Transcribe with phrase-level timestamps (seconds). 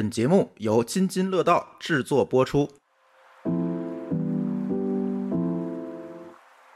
[0.00, 2.70] 本节目由津津乐道制作播出。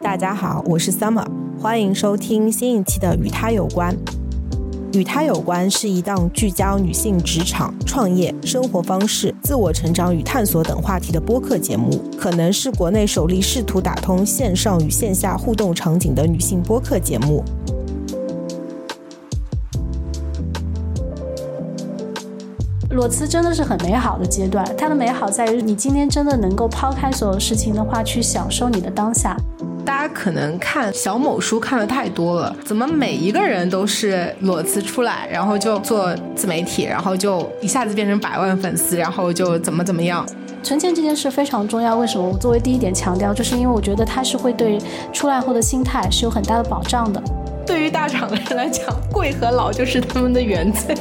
[0.02, 1.26] 大家好，我是 Summer，
[1.58, 3.96] 欢迎收听新一期的《与他有关》。
[4.92, 17.42] 与他有关是一档聚焦女性职场、创业、生活方式、自我成长与探索等话题的播客节目，可能是国内首例试图打通线上与线下互动场景的女性播客节目。
[22.94, 29.36] 裸辞真的是很美好的阶段，它的美好在于你今天真的能够抛开所有事情的话，去享受你的当下。
[29.84, 40.24] 大家可能看小某书看的太多了，怎么每一个人都是裸辞出来，然后就做自媒体，然后就一下子变成百万粉丝，然后就怎么怎么样？
[40.62, 42.26] 存钱这件事非常重要，为什么？
[42.26, 44.78] 我作为第一点强调，就是因为我觉得它是会对
[45.12, 47.22] 出来后的心态是有很大的保障的。
[47.66, 50.96] 对于大厂的人来讲，贵和老就是他们的原罪。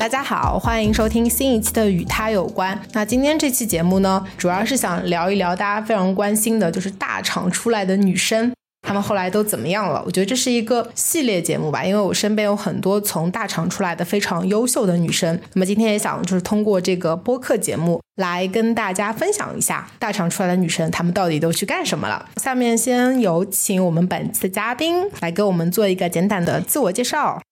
[0.00, 2.74] 大家好，欢迎收听新一期的《与他有关》。
[2.94, 10.02] 那今天这期节目呢，主要是想聊一聊大家非常关心的，就是大厂出来的女生，她们后来都怎么样了？
[10.06, 15.38] 我觉得这是一个系列节目吧，因为我身边有很多从大厂出来的非常优秀的女生。
[15.52, 22.26] 那么今天也想就是通过这个播客节目来跟大家分享一下大厂出来的女生，她们到底都去干什么了。
[22.36, 27.42] 下面先有请我们本次嘉宾来给我们做一个简短的自我介绍。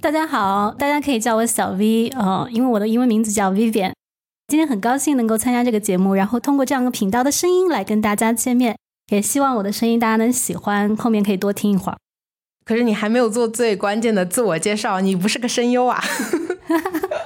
[0.00, 3.92] 大家好，大家可以叫我小 V，哦，因为我的英文名字叫 Vivian。
[4.48, 8.76] 今天很高兴能够参加这个节目，然后通过这样一个频道的声音来跟大家见面，
[9.10, 11.98] 也希望我的声音大家能喜欢，后面可以多听一会儿。
[12.64, 16.02] 可是你还没有做最关键的自我介绍，你不是个声优啊？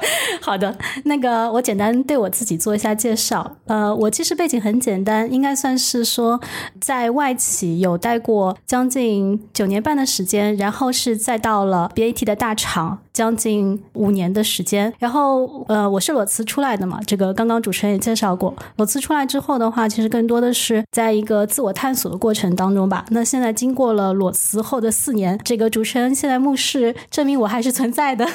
[0.41, 3.57] 好的，那个我简单对我自己做一下介绍。
[3.67, 6.41] 呃，我其实背景很简单，应该算是说
[6.81, 14.93] 在外企有待过将近九年半的时间，然后是再到了 BAT 的大厂将近五年的时间。
[14.99, 18.55] 然后呃，我是裸辞出来的嘛，这个刚刚主持人也介绍过。
[18.77, 23.07] 裸辞出来之后的话，其实更多的是在一个自我探索的过程当中吧。
[23.09, 28.27] 那现在经过了裸辞后的四年，这个主持人现在目视证明我还是存在的。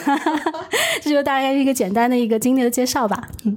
[1.00, 3.28] 这就大概是一个简单的一个经历的介绍吧。
[3.46, 3.56] 嗯，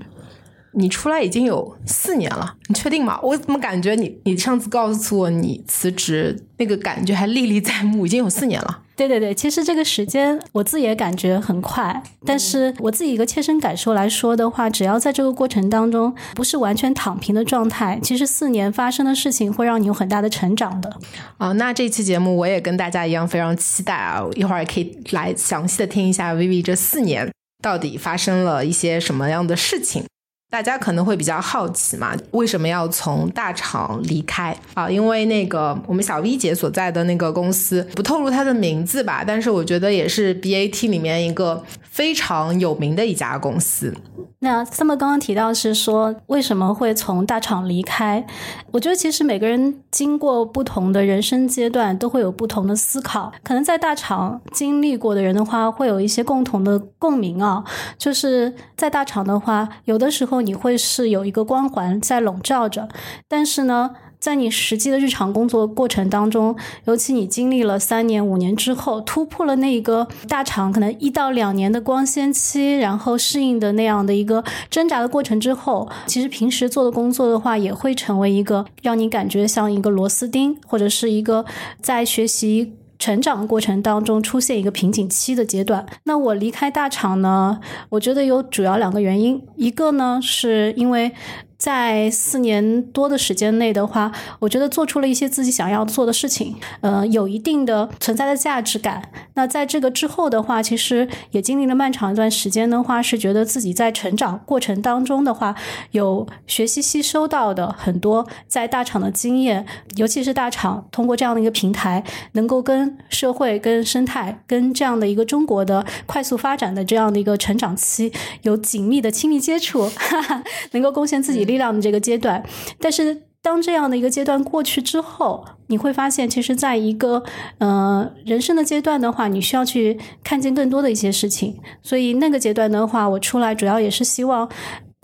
[0.75, 3.19] 你出来已经有四年了，你确定吗？
[3.23, 8.81] 我怎么感觉你你上次告诉我你辞职那个感觉还历历在目，已经有四年了。
[8.97, 20.97] 对对对，其实这个时间我自己也感觉很快，但是我自己一个切身感受来说的话，只要在这个过程当中不是完全躺平的状态，其实四年发生的事情会让你有很大的成长的。
[21.39, 30.05] 啊，那这期节目我也跟大家一样非常期待啊，一会儿也可以来详细的听一下 Vivi 这四年到底发生了一些什么样的事情。
[30.55, 34.89] 大家可能会比较好奇嘛，为什么要从大厂离开啊？
[34.89, 41.61] 因为那个我们小 V 姐所在的那个公司，不透露它的名字吧，但是我觉得也是 BAT 里面一个
[41.95, 43.95] 非常有名的一家公司。
[44.41, 48.27] 那 Summer 刚刚提到是说为什么会从大厂离开？
[48.73, 53.33] 我觉得其实每个人经过不同的人生阶段，都会有不同的思考。
[53.43, 57.65] 可能在大厂经历过的人的话，会有一些共同的共鸣啊，
[57.97, 60.35] 就是在大厂的话，有的时候。
[60.45, 62.89] 你会是有一个光环在笼罩着，
[63.29, 63.93] 但是呢，
[64.25, 81.45] 在你实际的日常工作过程当中，尤其你经历了三年、五年之后，突破了那一个大厂可能一到两年的光鲜期，然后适应的那样的一个挣扎的过程之后，其实平时做的工作的话，也会成为一个让你感觉像一个螺丝钉，或者是一个
[81.83, 82.73] 在学习。
[82.97, 87.61] 成长过程当中出现一个瓶颈期的阶段，那我离开大厂呢？
[87.91, 91.13] 我觉得有主要两个原因，一个呢是因为。
[91.57, 99.11] 在四年多的时间内的话，我觉得做出了一些自己想要做的事情，呃，有一定的存在的价值感。
[99.35, 105.55] 那在这个之后的话，其实也经历了漫长一段时间的话，是觉得自己在成长过程当中的话，
[105.93, 109.67] 有学习吸收到的很多在大厂的经验，
[109.97, 118.13] 尤其是大厂通过这样的一个平台，能够跟社会、跟生态、跟这样的一个中国的快速发展的这样的一个成长期
[118.43, 121.55] 有紧密的亲密接触，哈哈，能够贡献自己力。
[121.55, 122.45] 量的这个阶段，
[122.81, 127.23] 但是当这样的一个阶段过去之后，你会发现，其实在一个
[127.59, 131.61] 呃人生的阶段的话，你需要去看见更多的一些事情。
[131.81, 134.49] 所以那个阶段的话，我出来主要也是希望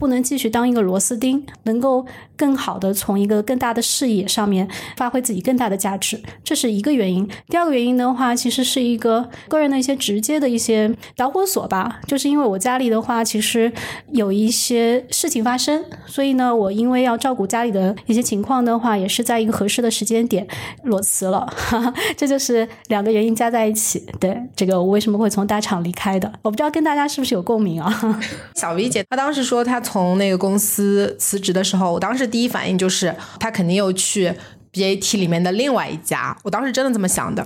[0.00, 4.66] 不能继续当一个螺丝钉，能够更好的从一个更大的视野上面
[4.96, 7.28] 发挥自己更大的价值，这是一个原因。
[7.48, 13.70] 第二个原因的话，其实是一个个人的一些直接的一些导火索吧，就是因为我家里的话，其实
[14.12, 20.48] 有一些事情发生，所以呢，我因为要照顾家里的一些情况的话，也是在一个合适的时间点
[20.84, 24.02] 裸辞了，哈 哈这就是两个原因加在一起。
[24.18, 28.20] 对这个我为什么会从大厂离开的，我不知道跟大家是不是有共鸣啊？
[28.54, 34.32] 小 V 姐她当时说她从那个公司辞职的时候，我当时第一反应就是他肯定又去
[34.72, 37.44] BAT 里面的另外一家，我当时真的这么想的。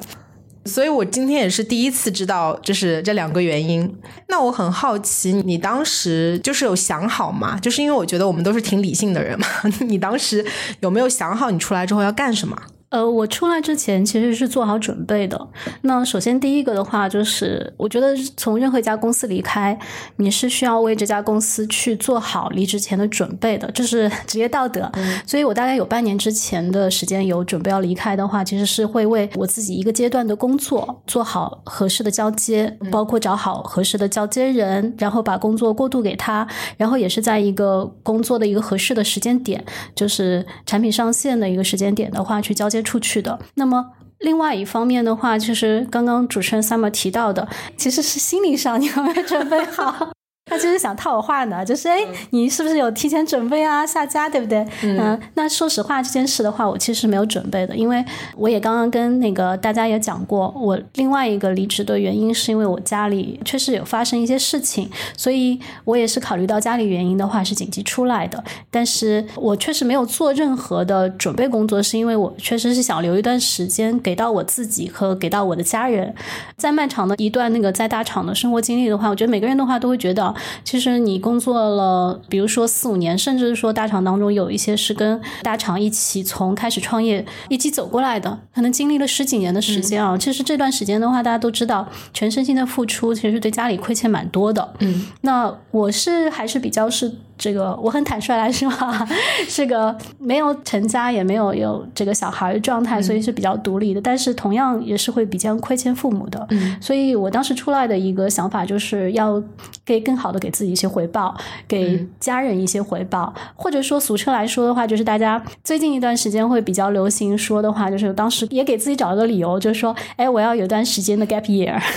[0.67, 3.91] 所以我今天也是第一次知道，就是这两个原因。
[4.29, 7.58] 那我很好奇，你当时就是有想好吗？
[7.61, 9.46] 就是因为我觉得我们都是挺理性的人嘛，
[9.88, 10.44] 你当时
[10.81, 12.56] 有没有想好你出来之后要干什么？
[12.94, 15.49] 呃，我出来之前其实是做好准备的。
[15.82, 19.76] 那首先第一个的话，就是我觉得从任何一家公司离开，
[20.19, 24.88] 你是需要为这家公司去做好离职前的准备的，这是 职业道德。
[25.26, 36.46] 所以我大概有半年之前的时间有准备要离开的话，其实是会为我自己一个阶段的工作做好合适的交接，包括找好合适的交接人，然后把工作过渡给他，
[36.76, 39.64] 然后也是在一个工作的一个合适的时间点，
[39.96, 42.83] 就是产品上线的一个时间点的话去交接。
[42.84, 43.40] 出去的。
[43.54, 50.13] 那么，另外一方面的话，就是刚刚主持人 Summer 提到的，其实是心理上你有没有准备好？
[50.54, 51.98] 他就是想套我话呢，就是哎，
[52.30, 53.84] 你是不是有提前准备啊？
[53.84, 54.64] 下家对不对？
[54.82, 58.04] 嗯，那说实话，这件事的话，我其实没有准备的，因为
[58.36, 68.42] 我也刚刚跟那个大家也讲过，我另外一个离职的原因是因为我家里确实有发生一些事情，所以我也是考虑到家里原因的话是紧急出来的。
[68.70, 76.14] 但是我确实没有做任何的准备工作，是因为我确实是想留一段时间给到我自己和给到我的家人。
[76.56, 80.32] 在漫长的一段那个在大厂的生活经历的话，我觉得每个人的话都会觉得。
[80.64, 90.17] 其实你工作了，比如说四五年，甚至是说大厂当中有一些是跟大厂一起从开始创业一起走过来的，可能经历了十几年的时间啊。
[90.17, 94.75] 其实这段时间的话，大家都知道，全身心的付出，其实对家里亏欠蛮多的。
[94.81, 97.12] 嗯，那我是还是比较是。
[97.36, 98.70] 这个我很坦率来说，
[99.48, 104.00] 是个没有成家也没有有这个小孩的状态，所以是比较独立的。
[104.00, 106.46] 但是同样也是会比较亏欠父母的。
[106.50, 109.42] 嗯，所以我当时出来的一个想法就是要
[109.84, 111.36] 给更好的给自己一些回报，
[111.66, 121.81] 给家人一些回报，或者说俗称来说的话，就是大家最近一段时间会比较流行说的话，就是当时也给自己找了个理由，就是说，哎，我要有段时间的 gap year。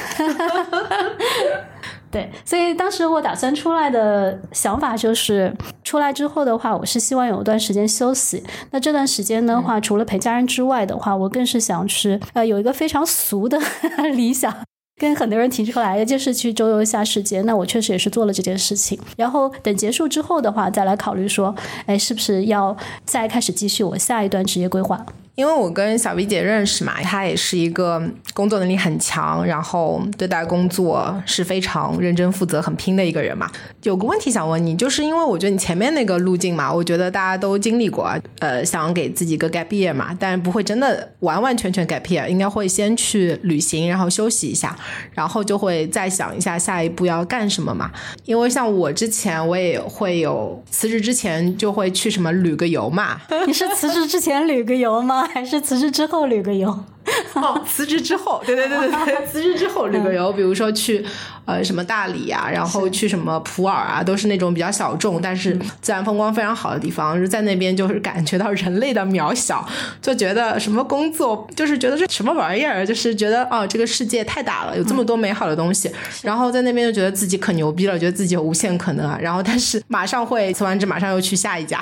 [2.09, 8.41] 对，所以当时我打算出来的想法就是，出来之后的话，我是希望有一段时间休息。
[8.71, 13.59] 那这段时间的话，除了陪家人之外的话，我更是想是呃有一个非常俗的
[14.15, 14.55] 理想，
[14.99, 17.41] 跟很多人提出来，就是去周游一下世界。
[17.41, 18.97] 那我确实也是做了这件事情。
[19.17, 21.53] 然后等结束之后的话，再来考虑说，
[21.87, 25.05] 哎，是不是要再开始继续我下一段职业规划。
[25.37, 28.01] 因为我跟小 V 姐认识嘛，她也是一个
[28.33, 33.47] 工作能力很强，然后对待工作是非常认真负责、很拼的一个人嘛。
[33.83, 44.75] 有个问题想问你，就是因为我觉得你前面那个路径嘛，我觉得大家都经历过，呃，想给自己一个 gap year 嘛，但不会真的完完全全 gap year，应该会先去旅行，然后休息一下，
[45.11, 47.91] 然后就会再想一下下一步要干什么嘛。
[48.25, 53.21] 因为像我之前，我也会有辞职之前就会去什么旅个游嘛。
[53.45, 55.26] 你是辞职之前旅个游吗？
[55.27, 56.83] 还是辞职之后旅个游？
[57.35, 61.05] 哦，辞职之后，对对对对对， 辞职之后旅个游，比如说去
[61.45, 67.17] 呃什么大理啊，然后去什么普洱啊，都是那种比较小众，但是自然风光非常好的地方。
[67.19, 69.65] 就在那边就是 感觉到人类的渺小，
[70.01, 75.89] 就觉得什么工作就是觉得这什么玩意儿，就是觉得哦这个世界太大了，有这么多美好的东西。
[76.21, 79.17] 然后在那边就觉得自己可牛逼了，觉得自己有无限可能啊。
[79.21, 81.79] 然后但是马上会辞完职，马上又去下一家，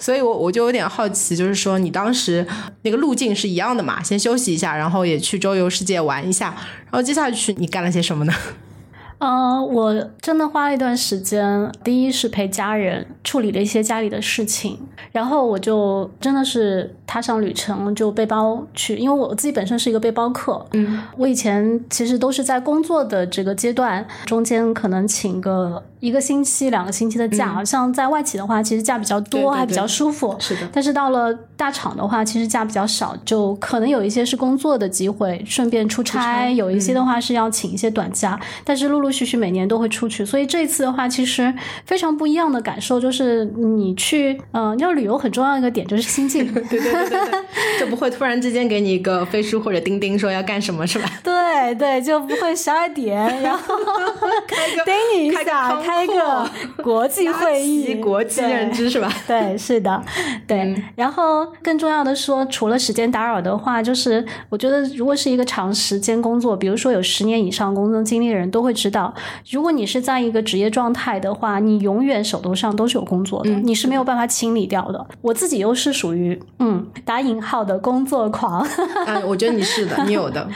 [0.00, 2.46] 所以我我就有点好奇，就是说你当时
[2.82, 4.02] 那个路径是一样的嘛？
[4.02, 4.21] 先。
[4.22, 6.54] 休息一下，然后也去周游世界玩一下，
[6.90, 8.32] 然后接下去你干了些什么呢？
[9.18, 14.78] 嗯，我真的花了一段时间，第一是陪家人处理了一些家里的事情，
[15.12, 25.82] 然后我就真的是踏上旅程，就背包去，因为我自己本身是一个背包客，嗯，我以前其实都是在工作的这个阶段中间可能请个。
[26.02, 30.34] 一个星期、两个星期的假，好像在外企的话，其实假比较多，还比较舒服。
[30.40, 30.68] 是的。
[30.72, 38.36] 但是到了大厂的话，其实假比较少，就可能有一些是工作的机会，顺便出差；有一些的话是要请一些短假。
[38.64, 41.54] 但是陆陆续续每年都会出去，所以这次的话，其实
[41.86, 46.52] 非常不一样的感受就是，你去，嗯，要旅游很重要一个点就是心境。
[46.68, 51.08] 对对对对对对，就不会突然之间给你一个飞书或者钉钉说要干什么，是吧？
[51.22, 53.74] 对对，就不会十二点，然后
[54.84, 56.48] 叮你一下，开个
[56.82, 59.12] 国际会议，国际认知是吧？
[59.26, 60.02] 对，是的，
[60.46, 60.74] 对。
[60.96, 69.14] 然后更重要的说，除了时间打扰的话，就是我觉得如果是一个长时间工作，比如说有十年以上工作经历的人都会知道，
[69.50, 75.06] 如果你是在一个职业状态的话，你永远手头上都是有工作的，你是没有办法清理掉的。
[75.20, 78.60] 我自己又是属于嗯打引号的工作狂，
[79.06, 80.46] 啊，我觉得你是的， 你有的，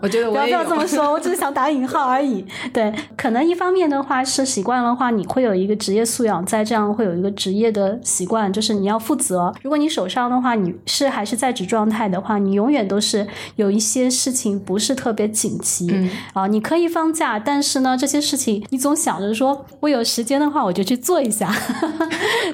[0.00, 2.44] 我觉得我不要不要这么说， 我只是想打引号而已。
[2.72, 9.52] 对，可能一方面的话是习惯的话，你会有一个职业素养，在这样会有一个职业的习惯，就是你要负责。
[9.62, 13.26] 如果你手上的话，你是还是在职状态的话，你永远都是
[13.56, 16.10] 有一些事情不是特别紧急。
[16.32, 21.52] 啊，你可以放假，但是呢，这些事情你总想着说，我有时间的话我就去做一下，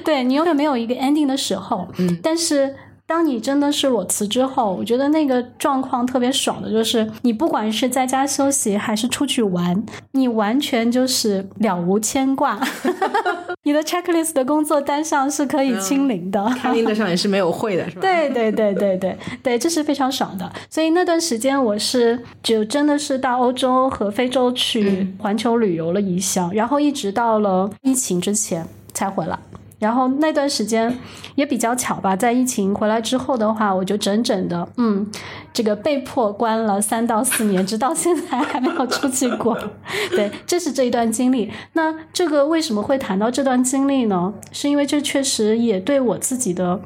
[0.03, 2.75] 对你永远没有一个 ending 的时候，嗯，但是。
[3.07, 12.59] 当你真的是裸辞之后，我觉得那个状况特别爽的，就是你不管是在家休息还是出去玩，你完全就是了无牵挂。
[13.63, 18.01] 你的 checklist 的工作单上是可以清零的，calendar 上也是没有会的，是吧？
[18.01, 20.51] 对对对对对对，这是非常爽的。
[20.69, 29.37] 所以那段时间我是就真的是到欧洲和非洲去环球旅游了一下，然后一直到了疫情之前才回来。
[29.79, 30.97] 然后那段时间
[31.35, 35.05] 也比较巧吧，在疫情回来之后的话，我就整整的嗯，
[35.53, 39.57] 这个被迫关了三到四年，直到现在还没有出去过。
[40.11, 41.51] 对，这是这一段经历。
[41.73, 44.33] 那这个为什么会谈到这段经历呢？
[44.51, 46.81] 是因为这确实也对我自己的。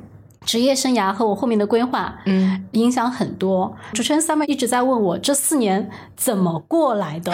[0.45, 3.75] 职业生涯和我后面的规划，嗯，影响很多。
[3.93, 7.31] 主持人 Summer 一直在问我这四年怎么过来的，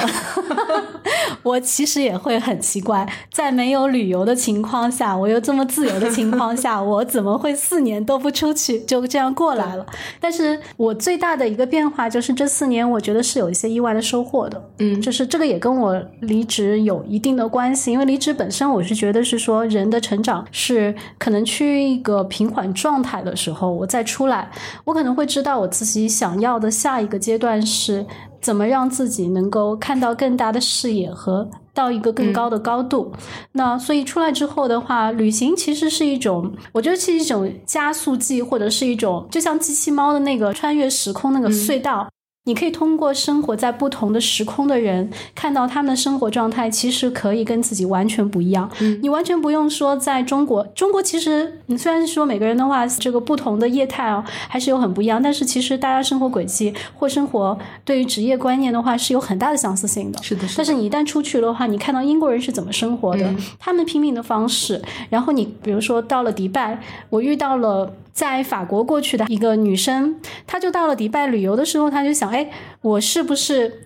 [1.42, 9.86] 我其实也会很奇怪，在没有旅游的情况下，我又这么自由的情况下， 我怎么会四年都不出去就这样过来了？
[10.20, 22.97] 但是我最大的一个变化就是这四年，我觉得是有一些意外的收获的，嗯，就是这个也跟我离职有一定的关系，因为离职本身我是觉得是说人的成长是可能趋于一个平缓状。
[22.98, 24.50] 状态的时候，我再出来，
[24.84, 28.04] 我可能会知道我自己想要的下一个阶段是
[28.42, 33.14] 怎么让自己能够看到更大的视野和到一个更高的高度。
[33.52, 42.08] 那所以出来之后的话，旅行其实是一种，我觉得是一种加速剂，或者是一种就像机器猫的那个穿越时空那个隧道。
[42.48, 48.72] 你可以通过生活在不同的时空的人，看到他们的生活状态，其实可以跟自己完全不一样。
[48.80, 60.24] 嗯你完全不用说在中国，中国其实你虽然说每个人的话，这个不同的业态哦，还是有很不一样，但是其实大家生活轨迹或生活对于职业观念的话，是有很大的相似性的。
[60.24, 67.92] 是的，但是你一旦出去的话，你看到英国人是怎么生活的，他们拼命的方式，然后你比如说到了迪拜，我遇到了。
[68.18, 70.16] 在法国过去的一个女生，
[70.48, 72.50] 她就到了迪拜旅游的时候，她就想：哎，
[72.82, 73.84] 我是不是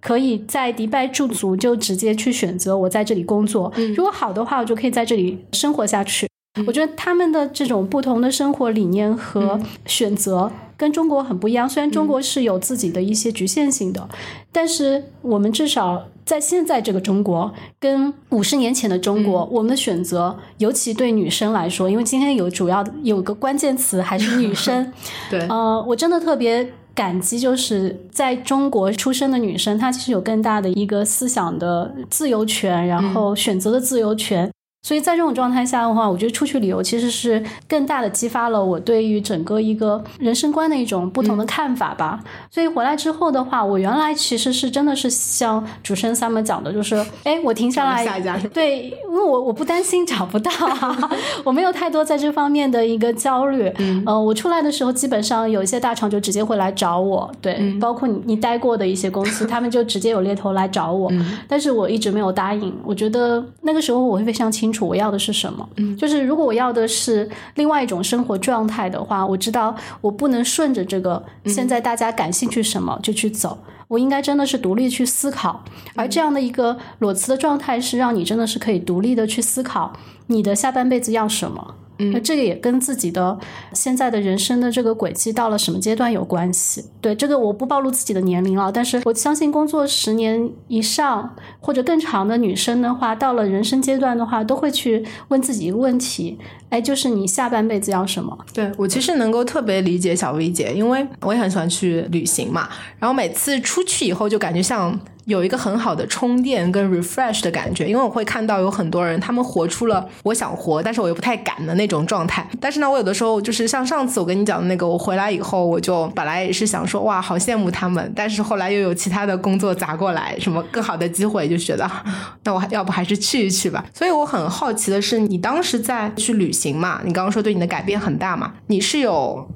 [0.00, 3.70] 可以在迪拜驻足，就直接去选择我在这里工作？
[3.94, 6.26] 如果好的话，我就可以在这里生活下去。
[6.66, 11.68] 我觉得他们的这种不同的生活理念和选择跟中国很不一样。
[11.68, 14.08] 虽然中国是有自己的一些局限性的，
[14.52, 16.04] 但是我们至少。
[16.24, 24.90] 在现在这个中国，跟五十年前的中国，我们的选择，尤其对女生来说，因为今天有主要的有个关键词还是女生，
[25.28, 34.50] 对，呃，我真的特别感激，就是在中国出生的女生，她其实有更大的一个思想的自由权，然后选择的自由权。
[34.84, 42.22] 所以在这种状态下的话，我觉得出去旅游其实是更大的激发了我对于整个一个人生观的一种不同的看法吧。
[42.50, 48.04] 所以回来之后的话，我原来其实是真的是像主持人 Summer 讲的，就是 哎，我停下来，
[48.52, 50.50] 对，因为我我不担心找不到，
[51.44, 53.72] 我没有太多在这方面的一个焦虑。
[53.78, 61.10] 嗯，呃，我出来的时候，基本上有一些大厂就直接会来找我，对，包括你你待过的一些公司， 他们就直接有猎头来找我，
[61.48, 62.70] 但是我一直没有答应。
[62.84, 64.73] 我觉得那个时候我会非常清。
[64.82, 65.68] 我要的是什么？
[65.76, 75.62] 嗯，就是如果我要的是另外一种生活状态的话，我知道我不能顺着这个现在大家感兴趣什么就去走，我应该真的是独立去思考。
[75.94, 79.92] 而这样的一个裸辞的状态，是让你真的是可以独立的去思考
[80.28, 81.74] 你的下半辈子要什么。
[81.98, 83.38] 那这个也跟自己的
[83.72, 86.84] 现在的人生的这个轨迹到了什么阶段有关系。
[87.00, 96.38] 对这个我不暴露自己的年龄了，但是我相信工作十年以上或者更长的女生的话，到了人生阶段的话，都会去问自己一个问题：
[96.70, 98.36] 哎，就是你下半辈子要什么？
[98.52, 102.68] 对我其实能够特别理解小薇姐，因为我也很喜欢去旅行嘛。
[102.98, 112.46] 然后每次出去以后，就感觉像有一个很好的充电跟 refresh 的感觉，因为我会看到有很多人，他们活出了我想活，但是我又不太敢的那种状态。
[112.60, 121.90] 但是呢，我有的时候就是像上次我跟你讲的那个，我回来以后，我就本来也是想说，哇，好羡慕他们，但是后来又有其他的工作砸过来，什么更好的机会，就觉得
[122.44, 123.84] 那我要不还是去一去吧。
[123.94, 127.00] 所以我很好奇的是，你当时在去旅行嘛？
[127.04, 128.54] 你刚刚说对你的改变很大嘛？
[128.66, 129.48] 你是有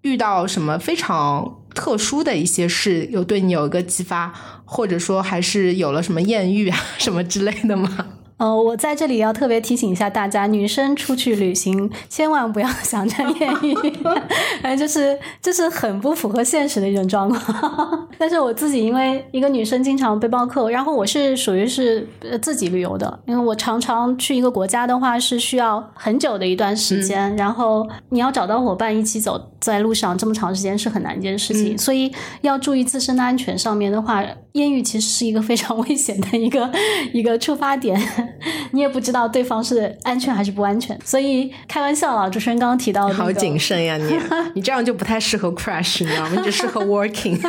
[0.00, 1.56] 遇到什么非常？
[1.74, 4.32] 特殊的一些事有对你有一个激发，
[4.70, 7.88] 或者说还是有了什么艳遇啊什么之类的吗？
[8.36, 13.74] 呃，我在这里要特别提醒一下大家，女生出去旅行千万不要想着艳遇，
[14.62, 18.08] 哎，就是就是很不符合现实的一种状况。
[18.16, 22.08] 但是我自己因为一个女生经常背包客，然后我是属于是
[22.40, 33.58] 自己旅游的，因为我常常去一个国家的话是需要很久的一段时间，然后你要找到伙伴一起走在路上这么长时间是很难一件事情，所以要注意自身的安全。
[33.58, 34.24] 上面的话，
[34.58, 36.70] 艳遇其实是一个非常危险的一个
[37.12, 37.98] 一个出发点。
[38.72, 42.28] 你也不知道对方是安全还是不安全，所以开玩笑了。
[42.28, 44.18] 主持人刚刚提到的，好谨慎呀， 你
[44.56, 46.42] 你这样就不太适合 crash，你知道吗？
[46.44, 47.38] 就适合 working。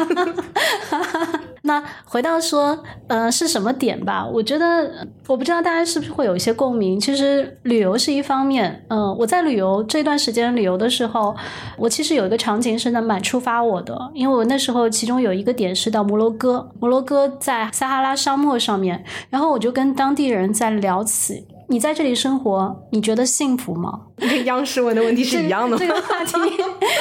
[1.64, 4.26] 那回到说，呃，是什么点吧？
[4.26, 7.00] 我觉得，我不知道大家是不是会有一些共鸣。
[7.00, 11.36] 其实旅游是一方面，嗯，我在旅游这段时间旅游的时候，
[11.78, 21.48] 我其实有一个场景是蛮触发我的，因为我那时候其中有一个点是到摩洛哥，摩洛哥在撒哈拉沙漠上面，然后我就跟当地人在聊起。
[21.70, 24.02] 你在这里生活，你觉得幸福吗？
[24.18, 25.78] 跟 央视问的问题是一样的。
[25.78, 26.34] 这个话题，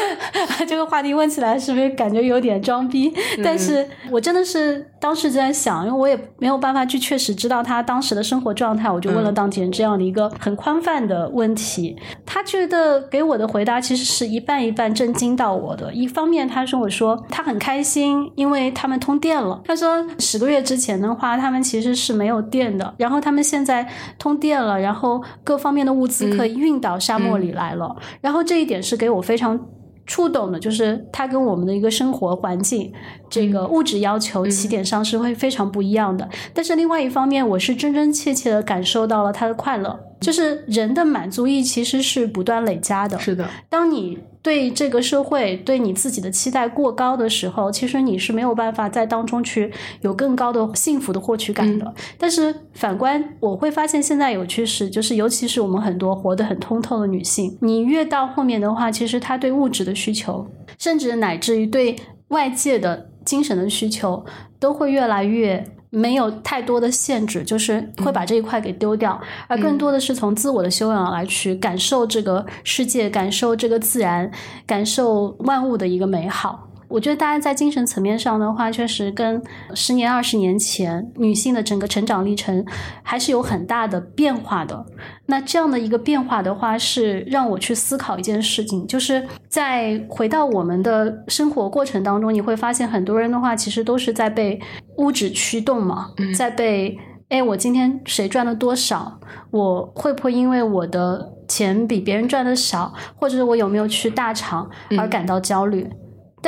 [0.69, 3.13] 这个话题问起来是不是感觉有点装逼？
[3.43, 11.97] 但是我真的是当时就在想，因为我也没有办法去确实知道他当时的生活状态，我就问了当地人这样的一个很宽泛的问题。
[12.27, 15.93] 他觉得给我的回答其实是一半一半震惊到我的。
[15.95, 19.61] 一方面，他说我说他很开心，因为他们通电了。
[19.65, 26.99] 他说十个月之前的话，他们其实是没有电的，然后他们现在通电了，然后各方面的物资可以运到。
[26.99, 29.59] 沙漠里来了，然后这一点是给我非常
[30.05, 32.93] 触动的，就是它跟我们的一个生活环境、
[33.31, 36.29] 这个物质要求起点上是会非常不一样的。
[36.53, 40.01] 但是另外一方面，我是真真切切的感受到了他的快乐。
[40.21, 43.19] 就是人的满足意其实是不断累加的。
[43.19, 51.95] 是的，当你对这个社会、对你自己的期待过高的时候，其实你是没有办法在当中去有更高的幸福的获取感的。
[52.17, 60.47] 但是反观，我会发现现在有趋势，就是尤其是我们很多活得很通透的女性，你越到后面的话，其实她对物质的需求，
[60.79, 61.97] 甚至乃至于对
[62.29, 64.25] 外界的精神的需求，
[64.59, 65.65] 都会越来越。
[65.91, 74.31] 没有太多的限制，就是会把这一块给丢掉，而更多的是从自我的修养来去感受这个世界，感受这个自然，
[74.67, 76.68] 感受万物的一个美好。
[76.89, 79.43] 我觉得大家在精神层面上的话，确实跟
[79.75, 82.65] 十年、二十年前女性的整个成长历程
[83.03, 84.87] 还是有很大的变化的。
[85.27, 94.59] 那这样的一个变化的话，是让我去思考一件事情，就是在回到我们的生活过程当中，你会发现很多人的话，其实都是在被
[94.97, 96.99] 物质驱动嘛，在被
[97.29, 99.21] 哎，我今天谁赚了多少？
[99.51, 105.87] 我会不会因为我的钱比别人赚的少，或者是我有没有去大厂而感到焦虑？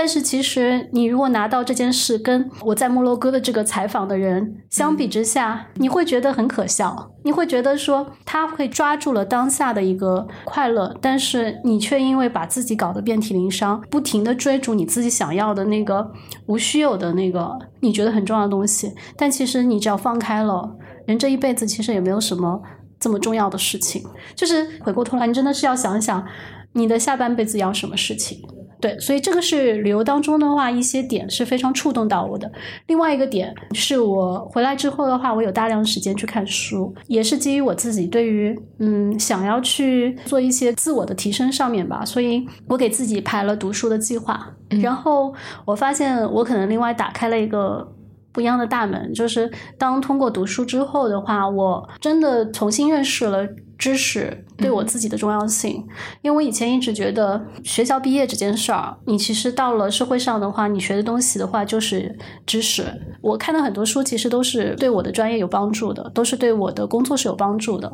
[0.00, 7.10] 但是其实，你如果拿到这件事跟我在摩洛哥的这个采访的人相比之下，你会觉得很可笑。
[7.22, 16.10] 你会觉得说他会抓住了当下的一个快乐，但是你却因为把自己搞得遍体鳞伤，不停的追逐你自己想要的那个
[16.46, 18.90] 无需有的那个你觉得很重要的东西。
[19.18, 22.62] 但其实你只要放开了，人这一辈子其实也没有什么
[22.98, 24.02] 这么重要的事情。
[24.34, 26.26] 就是回过头来，你真的是要想想
[26.72, 28.40] 你的下半辈子要什么事情。
[28.80, 32.50] 对，所以这个是旅游当中的话，一些点是非常触动到我的。
[32.86, 44.50] 另外一个点是我回来之后的话，我有大量时间去看书，也是基于我自己对于嗯想要去做一些自我的提升上面吧，所以我给自己排了读书的计划。
[44.80, 45.34] 然后
[45.66, 47.86] 我发现我可能另外打开了一个
[48.32, 53.46] 不一样的大门，就是当通过读书之后的话，我真的重新认识了。
[53.80, 55.84] 知识对我自己的重要性，
[56.22, 62.84] 因为我以前一直觉得学校毕业这件事儿，你其实到了社会上的话，你学的东西的话就是知识。
[63.22, 67.90] 我看的很多书，其实都是对我的专业有帮助的，都是对我的工作是有帮助的。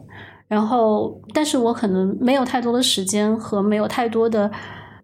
[0.48, 4.50] 然后，但是我可能没有太多的时间和没有太多的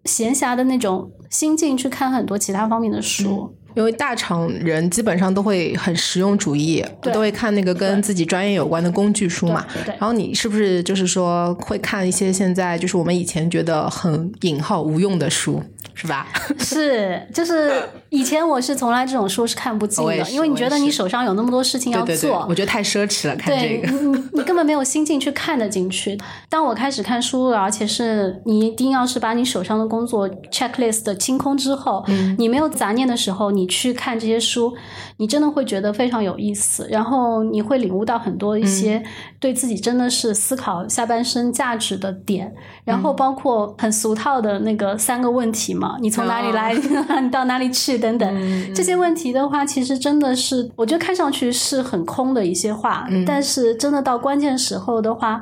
[0.05, 3.53] 闲暇的那种心境去看很多其他方面的书。
[3.74, 9.66] 因为大厂人基本上都会很实用主义，都会看那个跟自己专业有关的工具书嘛。
[9.87, 15.62] 然后你是不是就是说会看一些现在就是我们以前觉得很引号无用的书？
[15.94, 16.26] 是吧？
[16.58, 17.70] 是，就是
[18.12, 23.90] 以前我是从来这种书是看不进的，因为你觉得你手上有那么多事情要对对对，做，我觉得太奢侈了，看这对个。
[23.90, 26.18] 你你你根本没有心境去看得进去。
[26.51, 34.75] 当我开始看书了，而且是你一定要是把你手上的工作 checklist 清空之后，嗯你没有杂念的时候，你去看这些书，
[35.16, 39.05] 你真的会觉得非常有意思，然后你会领悟到很多一些嗯
[39.40, 42.53] 对自己真的是思考下半生价值的点，
[42.85, 55.40] 然嗯后包括很俗套的那个三个问题嘛，你从哪里来，你 到哪里去等等，嗯这些问题的话，其实真的是我觉得看上去是很空的一些话，嗯但是真的到关键时候的话，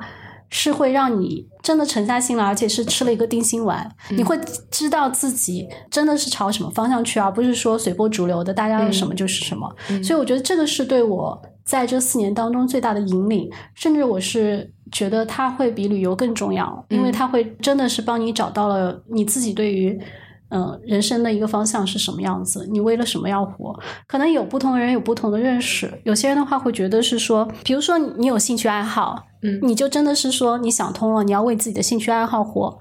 [0.51, 3.91] 是会让你真的沉下心来，而且是吃了一个定心丸。
[4.11, 4.39] 嗯你会
[4.71, 9.69] 知道自己真的是朝什么方向去，而不是说随波逐流的，大家是什么就是什么。
[9.89, 19.99] 嗯所以我觉得这个是对我在这四年当中最大的引领，甚至我是觉得它会比旅游更重要，因嗯为它会真的是帮你找到了你自己对于。
[20.51, 22.67] 嗯，人生的一个方向是什么样子？
[22.71, 23.79] 你为了什么要活？
[24.07, 26.01] 可能有不同的人有不同的认识。
[26.05, 32.79] 有些人的话会觉得是说，比如说你有兴趣爱好，嗯你就真的是说你想通了，你要为自己的兴趣爱好活。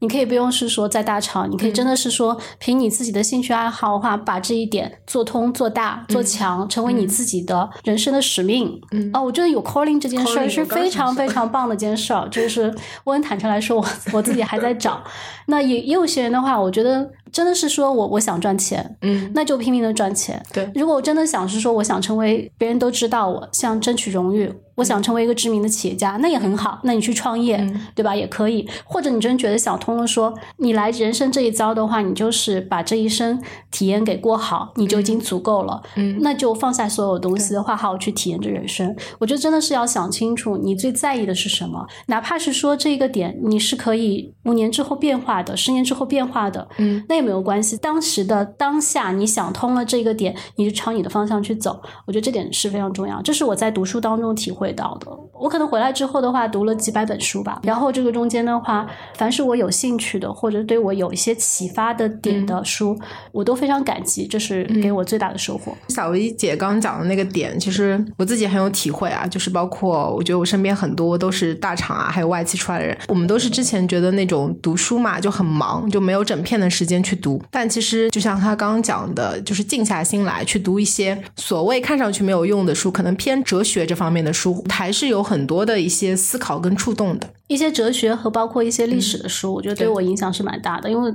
[0.00, 8.80] 你可以不用是说在大厂，你可以真的是说凭你自己的兴趣爱好的话，把这一点做通、做大、做强，成为你自己的人生的使命。
[8.90, 15.02] 嗯哦，我觉得有 calling 这件事儿是非常非常棒的一件事儿，就是 我很坦诚来说，我我自己还在找。
[15.46, 20.42] 那也也有些人的话，我觉得真的是说我我想赚钱，嗯，那就拼命的赚钱。
[20.52, 26.80] 对如果我真的想是说我想成为别人都知道我，想争取荣誉，我想成为一个知名的企业家，那也很好。
[26.84, 28.14] 那你去创业，嗯对吧？
[28.14, 28.68] 也可以。
[28.84, 35.82] 或者你真觉得想通了说，你来人生这一遭的话，你就是把这一生体验给过好，你就已经足够了。
[35.96, 38.94] 嗯那就放下所有东西的话，好好去体验这人生。
[39.18, 47.76] 我觉得真的是要想清楚，你最在意的是什么，哪怕是说这个点你是可以五年之后变化的，十年之后变化的，嗯，那也没有关系。
[47.76, 51.82] 当时的当下，你想通了这个点，你就朝你的方向去走。
[52.06, 55.06] 我觉得这点是非常重要，这是我在读书当中体会到的。
[55.34, 62.98] 我可能回来之后的话，读了几百本书吧，然后这个中间的话，凡是我有兴趣的，或者对我有一些启发的点的书，
[63.32, 65.76] 我都非常感激，这是给我最大的收获。
[65.88, 77.42] 小薇姐刚刚讲的那个点，其实我自己很有体会啊，就是包括我觉得我身边很多都是大厂啊，还有外企出来的人，我们都是之前觉得那种读书嘛就很忙，就没有整片的时间去读。
[77.50, 87.28] 但其实就像他刚刚讲的，就是静下心来去读一些所谓看上去没有用的书，可能偏哲学这方面的书，还是有很多的一些思考跟触动的。
[87.48, 91.12] 一些哲学和包括一些历史的书，我觉得对对我影响是蛮大的，因为。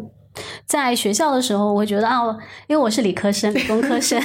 [0.68, 2.22] 在学校的时候，我会觉得啊，
[2.68, 4.22] 因为我是理科生、 理工科生，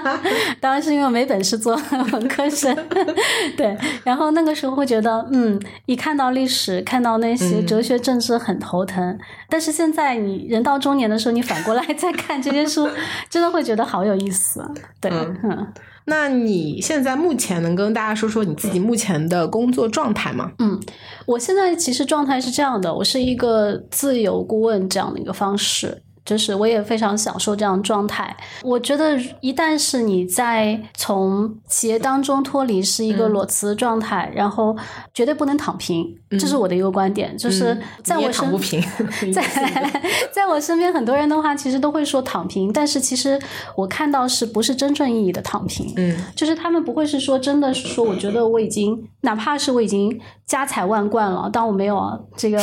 [0.58, 1.78] 当然是因为我没本事做
[2.12, 2.74] 文科生，
[3.58, 3.76] 对。
[4.02, 9.18] 然后那个时候会觉得，嗯，一看到历史、看到那些哲学、政治很头疼。
[9.50, 12.88] 但是现在你人到中年的时候，你反过来再看这些书，
[13.28, 14.64] 真的会觉得好有意思。
[14.98, 15.72] 对，嗯嗯
[16.06, 20.50] 那你现在目前能跟大家说说你自己目前的工作状态吗？
[20.58, 20.80] 嗯
[21.26, 26.02] 我现在其实状态是这样的，我是一个自由顾问这样的一个方式。
[26.30, 28.36] 就是我也非常享受这样的状态。
[28.62, 34.76] 我觉得一旦是你在从企业当中脱离是一个裸辞的状态，然后
[35.12, 36.06] 绝对不能躺平，
[36.38, 37.36] 这是我的一个观点。
[37.36, 38.80] 就是在我身躺不平，
[39.34, 39.42] 在
[40.30, 43.36] 在我身边很多人的话，其实都会说躺平，但是其实
[43.74, 45.92] 我看到是不是真正意义的躺平？
[45.96, 52.18] 嗯就是他们不会是说真的是说，我觉得我已经哪怕是我已经家财万贯了，但我没有啊。
[52.36, 52.60] 这个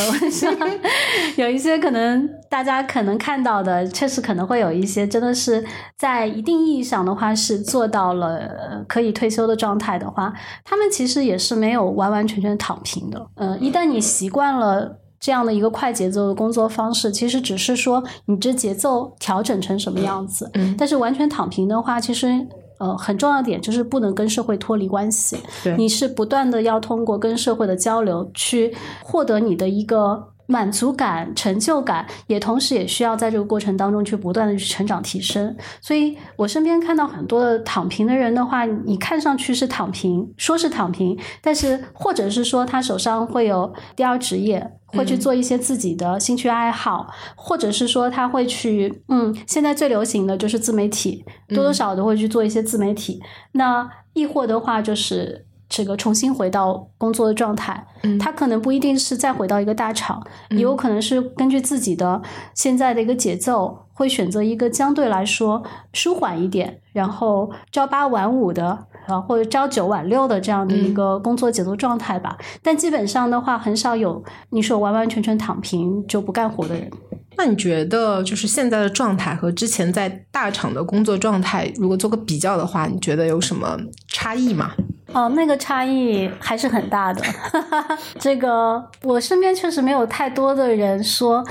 [1.36, 5.64] 有一些可能大家可能看到的，确实可能会有一些真的是
[5.96, 10.30] 在一定意义上的话是做到了呃可以退休的状态的话，
[10.66, 13.26] 他们其实也是没有完完全全躺平的。
[13.36, 14.98] 呃，一旦你习惯了。
[15.20, 20.48] 这样的一个快节奏的工作方式，其实只是说你这节奏调整成什么样子。
[20.54, 22.46] 嗯但是完全躺平的话，其实
[22.78, 25.36] 呃很重要的点就是不能跟社会脱离关系。
[25.62, 30.37] 对你是不断的要通过跟社会的交流去获得你的一个。
[30.50, 35.54] 满足感、成就感，也同时也需要在这个过程当中去不断的去成长提升。
[35.82, 47.06] 所以我身边看到很多的躺平的人的话，你看上去是躺平，说是躺平，但是或者是说他手上会有第二职业，会去做一些自己的兴趣爱好，
[47.36, 53.20] 或者是说他会去，嗯，现在最流行的就是自媒体，多多少少都会去做一些自媒体。
[53.52, 55.44] 那亦或的话就是。
[55.68, 62.22] 这个重新回到工作的状态，嗯他可能不一定是再回到一个大厂，也有可能是根据自己的
[62.54, 72.38] 现在的一个节奏，会选择一个相对来说舒缓一点，然后朝八晚五的，啊或者朝九晚六的这样的一个工作节奏状态吧。
[72.62, 76.90] 但基本上的话，很少有你说完完全全躺平就不干活的人。
[77.38, 84.72] 那你觉得就是现在的状态和之前在大厂的工作状态，如果做个比较的话，你觉得有什么差异吗？
[85.12, 87.22] 哦，那个差异还是很大的。
[88.18, 91.42] 这个我身边确实没有太多的人说，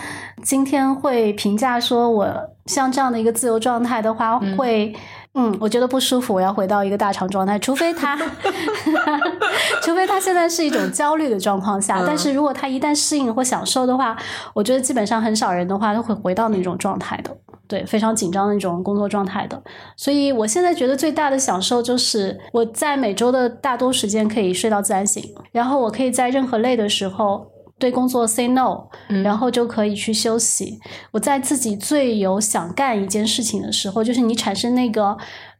[0.43, 2.27] 今天会评价说我
[2.65, 4.93] 像这样的一个自由状态的话，会
[5.37, 7.59] 嗯，我觉得不舒服，我要回到一个大肠状态。
[7.59, 8.17] 除非他
[9.83, 14.17] 除非他现在是一种焦虑的状况下，但是如果他一旦适应或享受的话，
[14.55, 17.29] 我觉得基本上很少人的话都会回到那种状态的。
[17.67, 19.61] 对，非常紧张的那种工作状态的，
[19.97, 25.21] 所以我现在觉得最大的享受就是我在每周的大多时间可以睡到自然醒，
[25.51, 27.45] 然后我可以在任何累的时候
[27.79, 28.87] 对工作 say no，
[29.23, 30.79] 然后就可以去休息。
[31.11, 35.17] 我在自己最有想干一件事情的时候，就是你产生那个。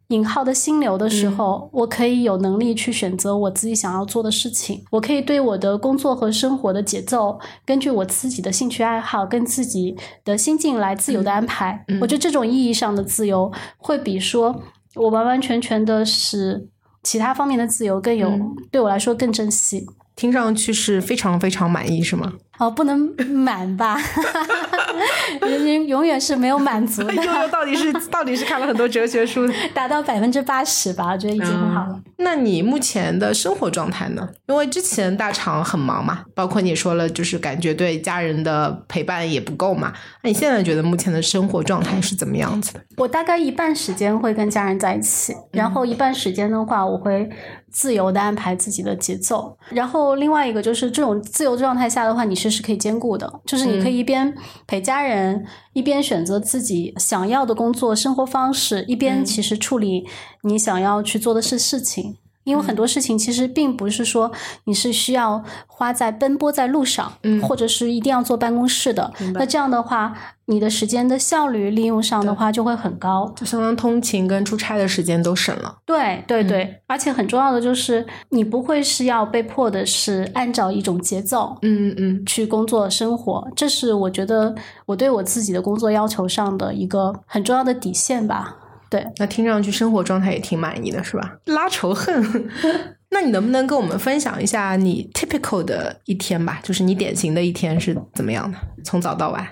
[0.10, 4.82] 引号的心流的时候，我可以有能力去选择我自己想要做的事情。
[4.90, 11.84] 我可以对我的工作和生活的节奏，根据我自己的兴趣爱好跟自己的心境来自由的安排。
[12.00, 14.58] 我觉得这种意义上的自由，会比说
[14.96, 16.70] 我完完全全的是
[17.04, 18.32] 其他方面的自由更有
[18.72, 19.86] 对我来说更珍惜。
[20.18, 22.34] 听上去是非常非常满意，是吗？
[22.58, 23.98] 哦，不能满吧？
[25.42, 27.14] 人永远是没有满足的。
[27.52, 32.00] 到底是到底是看了很多哲学书， 达到百分之八十吧，我觉得已经很好了。
[32.18, 34.28] 那你目前的生活状态呢？
[34.48, 39.94] 因为之前大厂很忙嘛，包括你说了，就是感觉对家人的陪伴也不够嘛。
[40.24, 42.82] 那你现在觉得目前的生活状态是怎么样子的？
[42.98, 47.30] 我大概一半时间会跟家人在一起，然后一半时间的话，我会
[47.72, 49.56] 自由的安排自己的节奏。
[49.70, 60.06] 然后另外一个就是这种自由状态下的话，你是是可以兼顾的，就是你可以一边陪家人，一边选择自己想要的工作生活方式，一边其实处理
[60.44, 62.18] 你想要去做的是事情。
[62.48, 64.32] 因为很多事情其实并不是说
[64.64, 69.12] 你是需要花在奔波在路上，嗯，或者是一定要坐办公室的。
[69.34, 75.78] 那这样的话，你的时间的效率利用上的话就会很高，就相当通勤跟出差的时间都省了。
[75.86, 83.46] 对对对，而且很重要的就是你不会是要被迫的是按照一种节奏，嗯嗯，去工作生活。
[83.56, 84.56] 这是我觉得
[84.86, 88.56] 我对我自己的工作要求上的一个很重要的底线吧。
[88.90, 91.38] 对，那听上去生活状态也挺满意的，是吧？
[91.46, 92.50] 拉仇恨，
[93.12, 96.60] 那你能不能跟我们分享一下你 typical 的一天吧？
[96.64, 99.46] 就是你典型的一天是怎么样的，从早到晚？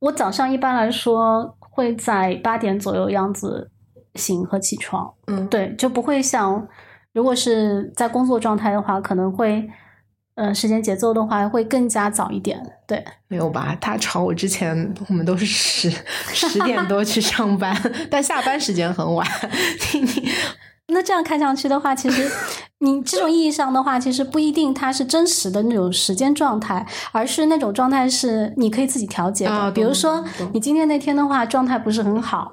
[0.00, 3.70] 我早上一般来说会在八点左右样子
[4.14, 6.66] 醒和起床，嗯，对，就不会像
[7.12, 9.68] 如果是在工作状态的话，可能会。
[10.42, 13.04] 嗯，时间节奏的话会更加早一点，对。
[13.28, 13.76] 没有吧？
[13.80, 15.88] 他朝我之前，我们都是十
[16.34, 19.24] 十点多去上班， 但下班时间很晚。
[20.92, 22.28] 那这样看上去的话，其实
[22.80, 29.70] 你这种意义上的话，其实不一定它是真实的那种时间状态，而是那种状态是你可以自己调节的。
[29.70, 32.52] 比如说，你今天那天的话，状态不是很好。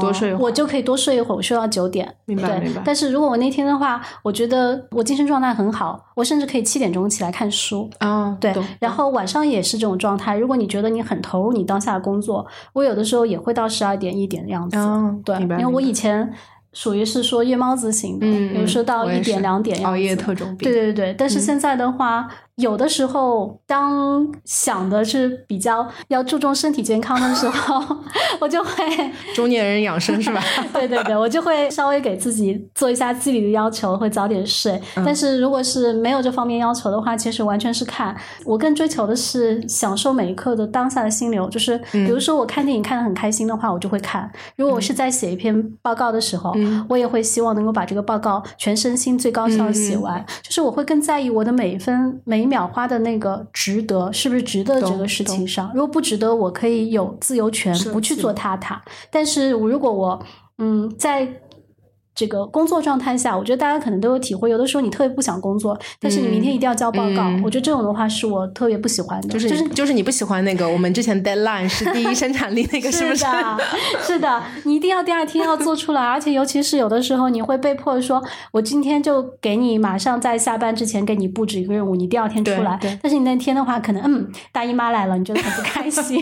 [0.00, 2.14] 多睡一会儿，我就可以多睡一会儿，我睡到九点。
[2.24, 2.82] 明白明白。
[2.84, 7.88] 但是如果我那天的话，我觉得我精神状态很好，我甚至可以七点钟起来看书。
[7.98, 8.54] 啊，对。
[8.80, 10.36] 然后晚上也是这种状态。
[10.36, 14.76] 如果你觉得你很投入你当下的工作，我有的时候也会到十二点一点的样子。
[15.24, 16.32] 对，因为我以前。
[16.72, 20.70] 属于是说夜猫子型的，比如说到一点两点熬夜特种兵。
[20.70, 27.96] 对对对，但是现在的话，有的时候当想的是比较要注重身体健康的时候，
[28.40, 28.70] 我就会
[29.34, 30.42] 中年人养生是吧？
[30.72, 34.80] 对对对，我就会稍微给自己做一下自理的要求，会早点睡。
[35.04, 41.48] 但是如果是没有这方面要求的话，其实完全是看我更追求的是享受每一刻的当下的心流。
[41.50, 44.22] 就是比如说我看电影看的很开心的话，我就会看；
[44.56, 46.54] 如果我是在写一篇报告的时候。
[46.88, 55.70] 我也会希望能够把这个报告全身心最高效的写完，就是我会更在意我的每一分每一秒花的那个值得是不是值得这个事情上。
[55.74, 58.80] 如果不值得，我可以有自由权不去做它它。
[59.10, 60.24] 但是如果我
[60.58, 61.40] 嗯在。
[62.16, 64.50] 这个工作状态下，我觉得大家可能都有体会。
[64.50, 67.30] 有的时候你特别不想工作，但是你明天一定要交报告。
[67.44, 69.28] 我觉得这种的话是我特别不喜欢的。
[69.28, 73.26] 就是就是就是你不喜欢那个我们之前 deadline 是第一生产力那个是不是？
[74.02, 82.78] 是的，你一定要第二天要做出来，而且尤其是有的时候你会被迫说，我今天就给你马上在下班之前给你布置一个任务，你第二天出来。
[83.02, 86.18] 但是你那天的话，可能嗯大姨妈来了，你觉得很不开心。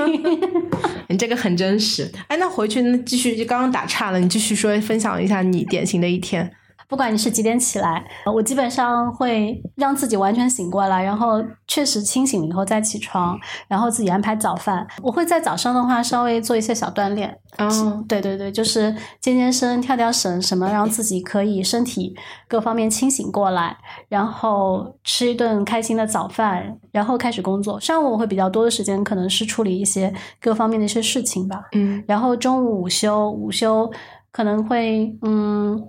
[1.09, 2.11] 你这个很真实。
[2.26, 5.84] 哎，那回去继续就刚刚打岔了，你继续说分享一下你点。
[5.85, 6.51] 型的一天
[6.87, 14.87] 不管你是几点起来，我基本上会让自己完全醒过来，然后确实清醒了以后再起床，然后自己安排早饭。
[15.03, 17.37] 我会在早上的话稍微做一些小锻炼。
[17.57, 22.14] 嗯，对对对，就是健健身、跳跳绳什么，让自己可以身体
[22.47, 23.77] 各方面清醒过来，
[24.09, 27.81] 然后吃一顿开心的早饭，然后开始工作。
[27.81, 31.62] 上午我会比较多的时间，可能是处理一些各方面的一些事情吧。
[31.73, 33.90] 嗯然后中午午休，午休
[34.35, 35.81] 可能会嗯，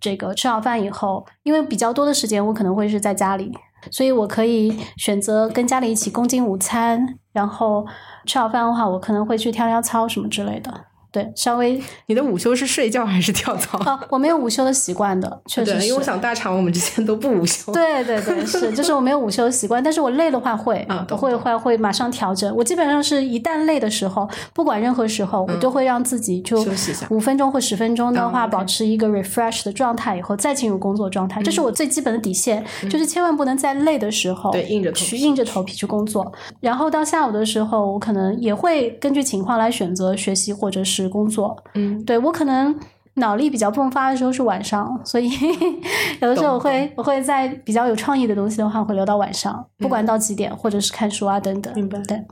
[0.00, 3.52] 这个吃好饭以后，因为比较多的时间我可能会是在家里，
[3.90, 7.86] 所以我可以选择跟家里一起共进午餐，然后
[8.24, 10.72] 吃好饭的话，我可能会去跳跳操什么之类的。
[11.22, 13.78] 对，稍微 你的午休是睡觉还是跳操？
[13.84, 15.86] 哦，我没有午休的习惯的，确实，是。
[15.86, 17.72] 因为我想大厂我们之前都不午休。
[17.72, 22.54] 对对对，是，就是我没有午休的习惯，但是我累的话会，啊懂会会会马上调整。
[22.54, 36.30] 我基本上是一旦累的时候，不管任何时候，我都会让自己就嗯休息一下五分钟或十分钟的哦话，保持一个 refresh 的状态以后，再进入工作状态，这是我最基本的底线，就是千万不能在累的时候嗯对硬着去硬着头皮去工作。
[36.60, 41.56] 然后到下午的时候，我可能也会根据情况来选择学习或者是工作。
[41.74, 42.74] 嗯，对我可能
[43.14, 45.28] 脑力比较迸发的时候是晚上，所以
[46.20, 51.72] 有的时候我会我会在比较有创意的东西的话，会留到晚上，不管到几点，或者是看书啊等等。
[51.74, 52.24] 明白对，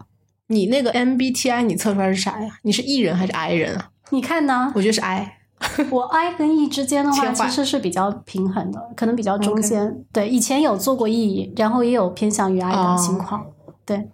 [0.49, 2.59] 你那个 MBTI 你测出来是啥呀？
[2.63, 3.91] 你是 E 人还是 I 人啊？
[4.11, 4.73] 你看呢？
[4.75, 5.33] 我觉得是 I。
[5.91, 10.05] 我 I 跟 E 之间的话， 其实是比较平衡的，可能比较中间。
[10.13, 13.47] 对，以前有做过 E，然后也有偏向于 I 哦的情况。
[13.87, 14.07] 对，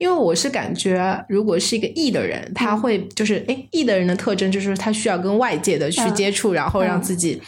[0.00, 7.38] 因为我是感觉，如果是一个 E 的人，他嗯会就是哎，E 的人的特征就是他需要跟外界的去嗯接触，然后让自己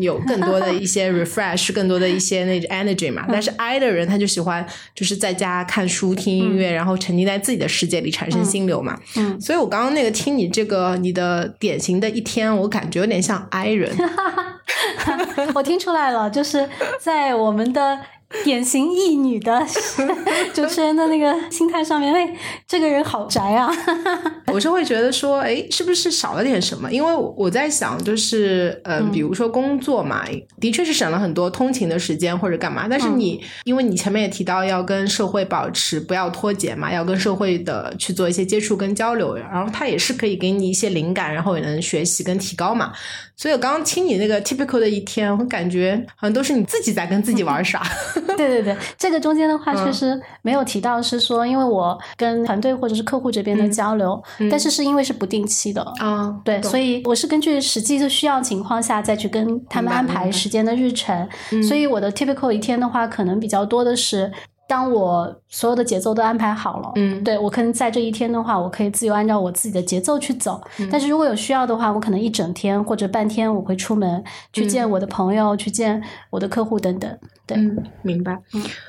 [0.00, 3.26] 有更多的一些 refresh，更多的一些那种 energy 嘛。
[3.28, 4.64] 但是 I 的人他就喜欢
[4.94, 8.96] 就是在家看书、听音乐，然后沉浸在自己的世界里产生心流嘛。
[9.16, 13.90] 嗯，所以我刚刚那个听你这个你的典型的一天，我感觉有点像 I 人。
[15.54, 16.68] 我听出来了，就是
[17.00, 17.98] 在我们的
[18.44, 19.64] 典型异女的
[20.52, 22.36] 主持人的那个心态上面，哎，
[22.66, 23.70] 这个人好宅啊。
[24.52, 26.90] 我是会觉得说，哎，是不是少了点什么？
[26.90, 30.24] 因为我在想，就是，呃，比如说工作嘛，
[30.60, 32.86] 的确是省了很多通勤的时间或者干嘛。
[32.88, 42.92] 但是你，因为你前面也提到要跟社会保持不要脱节嘛，要跟社会的去做一些接触跟交流，然后他也是可以给你一些灵感，然后也能学习跟提高嘛。
[43.36, 47.82] 所以我刚刚听你那个 typical 的一天，我感觉好像都是你自己在跟自己玩耍。
[48.36, 55.82] 对对对，这个中间的话嗯确实没有提到，是说因为我跟团队或者是客户这边的交流，但是是因为是不定期的。
[55.98, 61.28] 啊，对，所以我是根据实际的需要情况下再去跟他们安排时间的日程，
[61.66, 64.32] 所以我的 typical 一天的话，可能比较多的是。
[64.68, 70.60] 当我所有的节奏都安排好了，嗯对我可能在这一天的话，我可以自由按照我自己的节奏去走。
[70.80, 77.08] 嗯但是如果有需要的话，我可能一整天或者半天，我会出门去见我的朋友，去见我的客户等等。
[77.46, 78.36] 对，嗯，明白。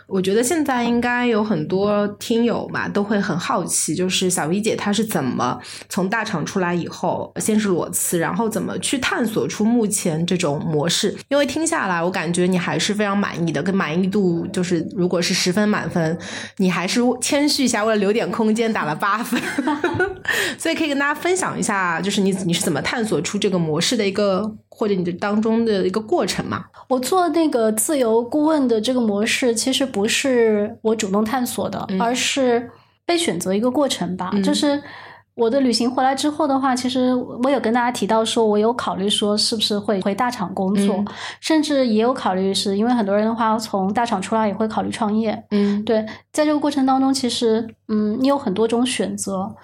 [0.08, 11.16] 我觉得现在应该有很多听友嘛，都会很好奇，就是小 V 姐她是怎么从大厂出来以后，先是裸辞，然后怎么去探索出目前这种模式？
[11.30, 16.18] 因为听下来，我感觉你还是非常满意的，跟满意度就是如果是十分满分，
[16.58, 19.40] 你还是谦虚一下，为了留点空间打了八分。
[20.58, 26.66] 所以可以跟大家分享一下，就是你你是怎么探索出这个模式的一个，或者你的当中的一个过程嘛？
[26.88, 32.70] 我做那个自由顾问的这个模式，其实不是我主动探索的，而是
[33.04, 34.30] 被选择一个过程吧。
[34.44, 34.80] 就是
[35.34, 37.12] 我的旅行回来之后的话，其实
[37.44, 41.08] 我有跟大家提到说，我有考虑说是不是会回大厂工作，嗯
[41.42, 45.44] 甚至也有考虑是因为很多人的话从大厂出来也会考虑创业。
[45.50, 49.56] 嗯对，在这个过程当中，其实嗯，你有很多种选择，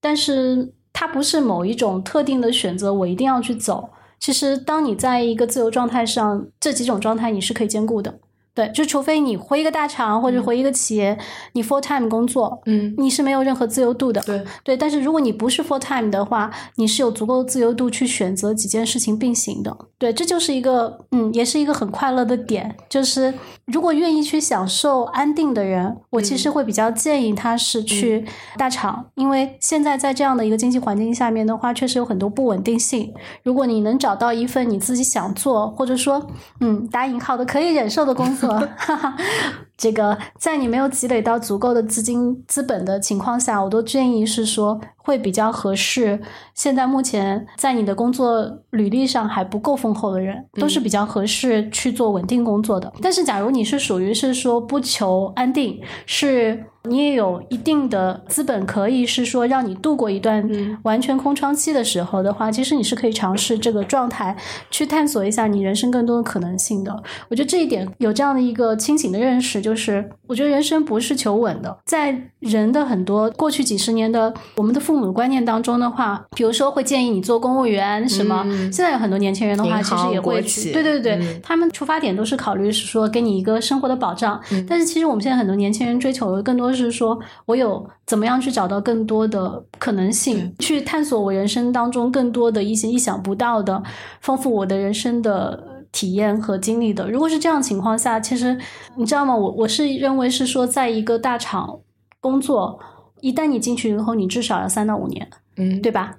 [0.00, 3.90] 但是它不是某一种特定的选择，我一定要去走。
[4.18, 8.18] 其实，当你在一个自由状态上，这几种状态你是可以兼顾的。
[8.58, 11.16] 对，就除非你回一个大厂或者回一个企业，
[11.52, 14.20] 你 full time 工作，嗯，你是没有任何自由度的。
[14.22, 14.42] 对。
[14.64, 19.76] 对，但是如果你不是 full time 的话，你是有足够自由度去选择几件事情并行的。
[19.96, 22.74] 对，这就是一个嗯，也是一个很快乐的点。
[22.88, 23.32] 就是
[23.66, 28.24] 如果愿意去享受安定的人，我其实会比较建议他是去
[28.56, 33.14] 大厂，因为现在在这样的一个经济环境下面的话，确实有很多不稳定性。
[33.44, 36.26] 如果你能找到一份你自己想做，或者说
[36.60, 39.16] 嗯打引号的可以忍受的工作，哈哈。
[39.78, 46.20] 这个在你没有积累到足够的资金资本的情况下，我都建议是说会比较合适。
[46.52, 52.92] 现在目前在你的工作履历上还不够丰厚的人，都是比较合适去做稳定工作的。
[53.00, 60.48] 但是，假如你是属于是说不求安定，是你也有一定的资本，可以是说让你度过一段
[60.82, 64.36] 完全空窗期的时候的话，其实你是可以尝试这个状态
[64.70, 67.02] 去探索一下你人生更多的可能性的。
[67.28, 93.82] 我觉得这一点有这样的一个清醒的认识，就是我觉得人生不是求稳的，在人的很多过去几十年的我们的父母的观念当中的话，比如说会建议你做公务员什么，现在有很多年轻人的话，其实也会去，对对对，他们出发点都是考虑是说给你一个生活的保障，但是其实我们现在很多年轻人追求的更多是说我有怎么样去找到更多的可能性，去探索我人生当中更多的一些意想不到的，
[94.22, 97.10] 丰富我的人生的体验和经历的。
[97.10, 98.56] 如果是这样情况下，其实
[98.96, 99.34] 你知道吗？
[99.34, 101.80] 我我是认为是说，在一个大厂
[102.20, 102.78] 工作，
[103.20, 106.18] 一旦你进去以后，你至少要三到五年，嗯，对吧？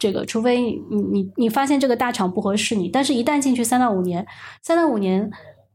[0.00, 4.26] 这个，除非你你你发现这个大厂不合适你，但是一旦进去三到五年，
[4.62, 5.30] 三到五年。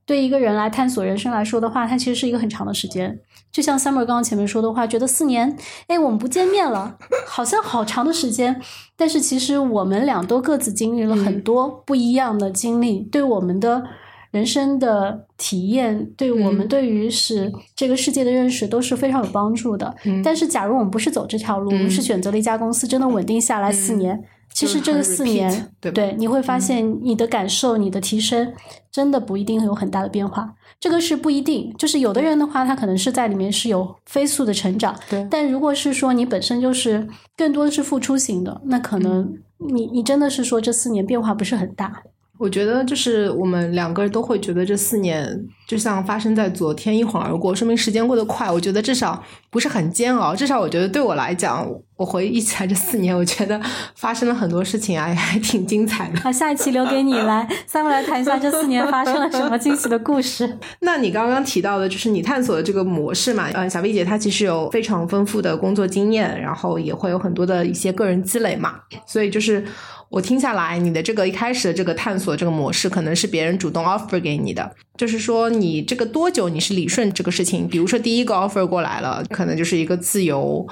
[0.06, 3.20] 对一个人来探索人生来说的话，它其实是一个很长的时间。
[3.52, 8.62] 就像 Summer 刚刚前面说的话，觉得四年，哎，我们不见面了，好像好长的时间。
[8.96, 13.84] 但是其实我们俩都各自经历了很多不一样的经历，对我们的
[14.32, 19.96] 人生的体验，对我们对于是这个世界的认识都是非常有帮助的。
[20.24, 24.24] 但是，假如我们不是走这条路，我们是选择了一家公司，真的稳定下来四年。
[24.56, 28.54] 其实这个四年，对，你会发现你的感受、你的提升，
[28.90, 30.56] 真的不一定会有很大的变化。
[30.80, 34.98] 这个是不一定，就是有的人的话，他可能是在里面是有飞速的成长。
[35.10, 42.02] 对，但如果是说你本身就是更多的是付出型的，那可能你你真的是说这四年变化不是很大。
[42.38, 45.26] 我觉得就是我们两个人都会觉得这四年
[45.68, 48.52] 就像发生在昨天，一晃而过，说明时间过得快。
[48.52, 51.66] 我觉得至少不是很煎熬，至少我觉得对我来讲，
[51.96, 53.60] 我回忆起来这四年，我觉得
[53.96, 56.20] 发生了很多事情啊，也还挺精彩的。
[56.20, 60.58] 好，下一期留给你来，三位来谈一下这四年发生了什么惊喜的故事。
[60.82, 63.50] 那你刚刚提到的就是你探索的这个模式嘛？
[63.54, 68.76] 嗯，小薇姐她其实有非常丰富的工作经验，然后也会有很多的一些个人积累嘛，
[69.08, 69.66] 所以就是。
[70.10, 77.68] 我听下来，你的这个一开始的这个探索这个模式，可能是别人主动 offer 给你的，就是说你这个多久你是理顺这个事情？
[77.68, 80.66] 比如说第一个 offer 过来了，可能就是一个自由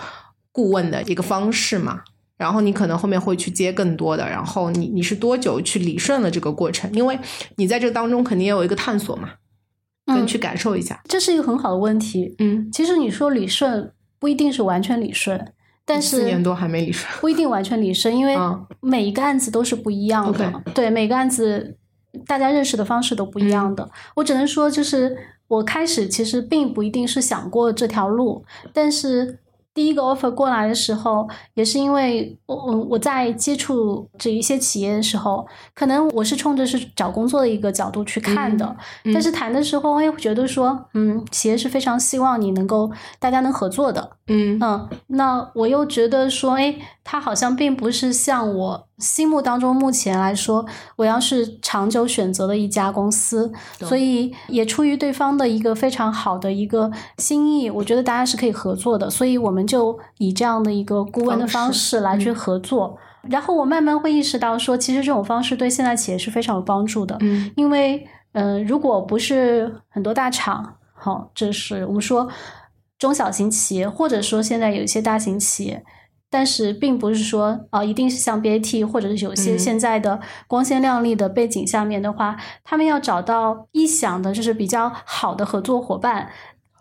[0.51, 2.01] 顾问的一个方式嘛，
[2.37, 6.89] 然后你可能后面会去接更多的，然后你你是多久去理顺了这个过程？
[6.93, 7.19] 因为
[7.57, 9.31] 你在这当中肯定也有一个探索嘛，
[10.07, 12.35] 嗯去感受一下，这是一个很好的问题。
[12.39, 15.52] 嗯，其实你说理顺不一定是完全理顺。
[15.85, 18.35] 但是四年多还没理顺，不一定完全理顺，因为
[18.79, 20.63] 每一个案子都是不一样的。
[20.73, 21.77] 对，每个案子
[22.25, 23.89] 大家认识的方式都不一样的。
[24.15, 25.17] 我只能说，就是
[25.47, 29.39] 我开始其实并不一定是想过这条路，但是。
[29.73, 38.75] 第一个 offer 过来的时候，也是因为我我我在接触这一些企业的时候，可能我是冲着是找工作的一个角度去看的，
[39.13, 48.87] 但是谈的时候，会觉得说，嗯，企业是非常希望你能够大家能合作的，嗯嗯，那我又觉得说，哎，他好像并不是像我。
[48.99, 50.65] 心目当中，目前来说，
[50.95, 62.97] 我要是长久选择的一家公司，所以也出于对方的一个非常好的一个心意，我觉得大家是可以合作的，所以我们就以这样的一个顾问的方式来去合作。
[63.29, 72.27] 然后我慢慢会意识到，说其实这种方式对现在企业是非常有帮助的，嗯，因为嗯，如果不是很多大厂，好，这是我们说
[72.97, 75.83] 中小型企业，或者说现在有一些大型企业。
[76.29, 86.27] 但是并不是说啊，一定是像 BAT 或者是有些现在的光鲜亮丽的背景下面的话，他们要找到意想的就是比较好的合作伙伴，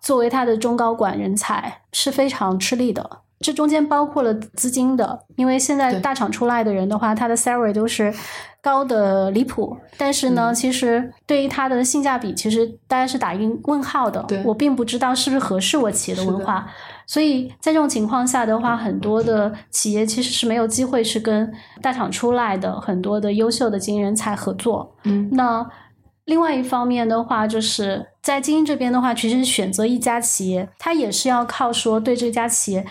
[0.03, 3.21] 作为他的中高管人才是非常吃力的。
[3.41, 8.15] 这中间包括了资金的，因为现在大厂出来的人的话，他的 salary 都是
[8.61, 9.77] 高的离谱。
[9.97, 14.25] 但是呢，其实对于他的性价比，其实大家是打一个问号的。
[14.45, 16.69] 我并不知道是不是合适我企业的文化。
[17.05, 24.95] 所以在这种情况下的话，很多的企业其实是没有机会是跟大厂出来的很多的优秀的精英人才合作。
[25.03, 25.69] 嗯，那
[26.25, 32.87] 另外一方面的话，就是在精英这边的话，其实选择一家企业，它也是要靠说对这家企业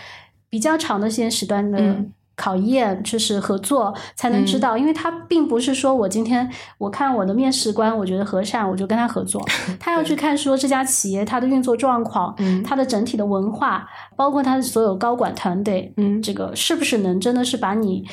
[0.49, 2.05] 比较长的时间时段的。
[2.33, 9.39] 考验就是合作才能知道，因为他并不是说我今天我看我的面试官，我觉得和善，我就跟他合作。
[9.79, 18.03] 他要去看说这家企业它的运作状况，它的整体的文化，包括它的所有高管团队，嗯，这个是不是能真的是把你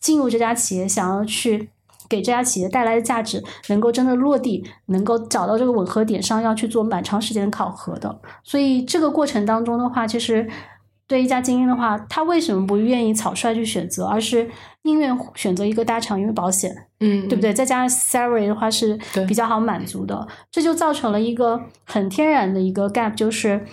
[0.00, 1.70] 进入这家企业，想要去
[2.08, 8.20] 给这家企业带来的价值，能够真的落地，能够找到这个吻合点上，要去做蛮长时间的考核的。
[8.42, 10.48] 所以这个过程当中的话，其实。
[11.08, 14.50] 对一家精英的话，他为什么不愿意草率去选择，而是
[14.82, 17.52] 宁愿选择一个大厂，因为保险，嗯，对不对？
[17.54, 18.98] 再加上 salary 的话是
[19.28, 23.64] 比较好满足的，这就造成了一个很天然的一个 gap，就是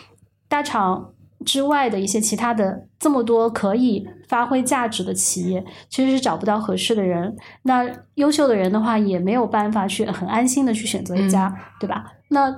[0.47, 1.12] 大厂
[1.45, 7.35] 之外的一些其他的这么多可以发挥价值的企业，其实是找不到合适的人。
[7.63, 7.85] 那
[8.15, 12.05] 优秀的人的话，也没有办法去很安心的去选择一家，对吧？
[12.29, 12.53] 那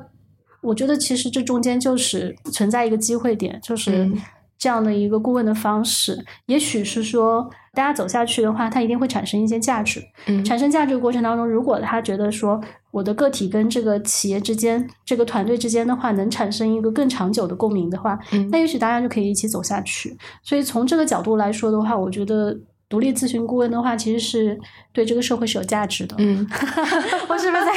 [0.61, 4.09] 我觉得其实这中间就是存在一个机会点，就是
[4.57, 10.01] 这样的一个顾问的方式，也许是说大家走下去的话，它一定会产生一些价值。
[10.27, 12.59] 嗯产生价值的过程当中，如果他觉得说
[12.91, 20.17] 我的个体跟这个企业之间、这个团队之间的话，能产生一个更长久的共鸣的话，嗯那也许大家就可以一起走下去。
[20.41, 24.57] 所以从这个角度来说的话，我觉得独立咨询顾问的话，其实是
[24.93, 26.15] 对这个社会是有价值的。
[26.19, 26.47] 嗯，
[27.27, 27.71] 我是不是在？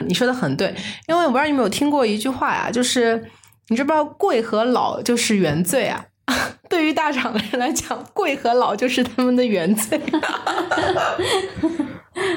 [0.06, 0.74] 你说的很对，
[1.08, 3.22] 因为我不知道你有没有听过一句话呀，就是
[3.70, 6.04] 你知不知道贵和老就是原罪啊？
[6.68, 10.00] 对于大厂的人来讲，贵和老就是他们的原罪。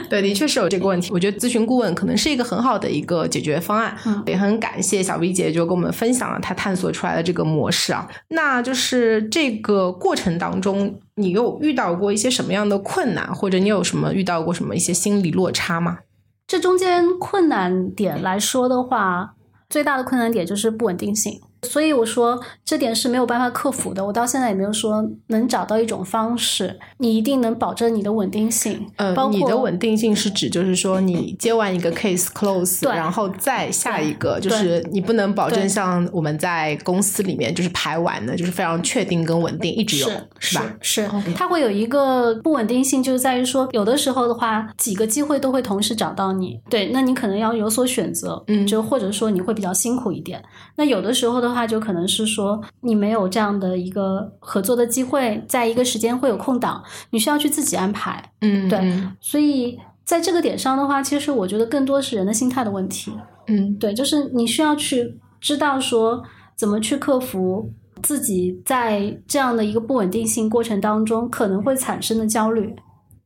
[0.09, 1.11] 对，的确是有这个问题。
[1.11, 8.07] 我觉得咨询顾问可能是一个很好的一个解决方案，嗯也很感谢小 V 姐就跟我们分享了她探索出来的这个模式啊。
[8.29, 15.97] 那就是这个过程当中，你有遇到过一些什么样的困难，或者你有什么遇到过什么一些心理落差吗？
[16.45, 19.34] 这中间困难点来说的话，
[19.74, 21.41] 最大的困难点就是不稳定性。
[21.64, 24.05] 所以我说这点是没有办法克服的。
[24.05, 28.86] 我到现在也没有说能找到一种方式，你一定能保证你的稳定性。
[28.97, 40.07] 呃包，括你的稳定性是指就是说你接完一个 case close，然后再下一个，就是你不能保证像我们在公司里面就是排完的，就是非常确定跟稳定一直有，
[40.39, 40.76] 是吧？
[40.82, 50.43] 是，它会有一个不稳定性，就是在于说，有的时候的话，几个机会都会同时找到你，对，那你可能要有所选择，嗯就或者说你会比较辛苦一点。
[50.76, 58.31] 那有的时候的话，就可能是说你没有这样的一个合作的机会，在一个时间会有空档，你需要去自己安排。
[58.41, 63.13] 嗯，对嗯所以在这个点上的话，其实我觉得更多是人的心态的问题。
[63.47, 66.23] 嗯对，就是你需要去知道说
[66.55, 67.69] 怎么去克服
[68.01, 72.73] 自己在这样的一个不稳定性过程当中可能会产生的焦虑。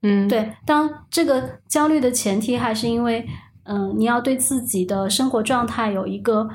[0.03, 3.25] 嗯，对，当这个焦虑的前提还是因为，
[3.63, 6.47] 嗯、你要对自己的生活状态有一个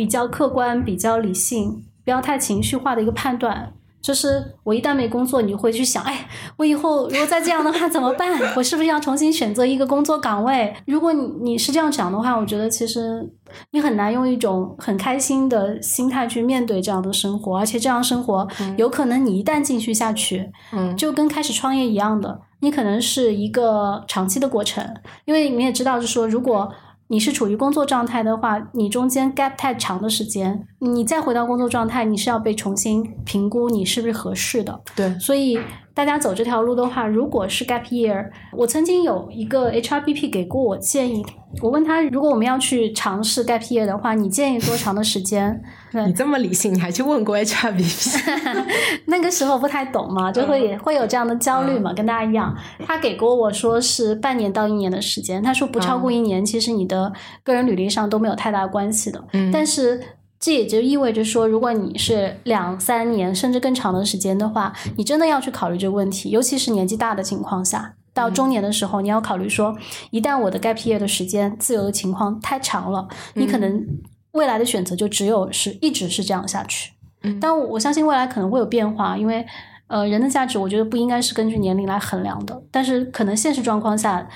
[0.00, 3.74] 比较客观、比较理性，不要太情绪化的一个判断。
[4.00, 6.26] 就是我一旦没工作，你会去想，哎，
[6.56, 8.40] 我以后如果再这样的话 怎么办？
[8.56, 10.74] 我是不是要重新选择一个工作岗位？
[10.86, 13.30] 如果你你是这样想的话，我觉得其实
[13.72, 18.48] 你很难用一种很开心的心态去面对这样的生活，而且这样生活
[18.78, 24.82] 有可能你一旦继续下去，嗯就跟开始创业一样的，你可能是一个长期的过程，
[25.26, 26.72] 因为你也知道，就是说，如果
[27.10, 34.80] 你是处于工作状态的话，你中间 gap 太长的时间，你再回到工作状态，你是要被重新评估你是不是合适的。
[34.94, 35.58] 对，所以
[36.00, 41.22] 大家走这条路的话，如果是 gap year，我曾经有一个 HRBP 给过我建议，
[41.60, 45.62] 我问他，如果我们要去尝试 gap year 的话，你建议多长的时间？
[45.92, 48.64] 对你这么理性，你还去问过 HRBP？
[49.08, 52.56] 那个时候不太懂嘛，就会也会有这样的焦虑嘛，跟大家一样。
[52.86, 57.12] 他给过我说是半年到一年的时间，他说不超过一年，其实你的
[57.44, 59.22] 个人履历上都没有太大关系的。
[59.34, 60.00] 嗯但是
[60.40, 67.94] 这也就意味着说，如果你是两三年甚至更长的时间的话，你真的要去考虑这个问题，尤其是年纪大的情况下。
[68.14, 69.76] 到中年的时候，你要考虑说，
[70.10, 73.86] 一旦我的 gap year 的时间自由的情况太长了，你可能
[74.32, 76.92] 未来的选择就只有是一直是这样下去。
[77.38, 79.46] 但我我相信未来可能会有变化，因为
[79.88, 84.26] 呃，人的价值我觉得不应该是根据年龄来衡量的，但是可能现实状况下。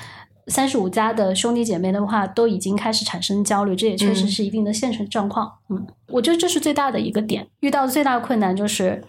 [0.48, 5.50] 三十五家的兄弟姐妹的话，都已经开始产生焦虑，这也确实是一定的现实状况。
[5.70, 9.02] 嗯，我觉得这是最大的一个点，遇到的最大的困难就是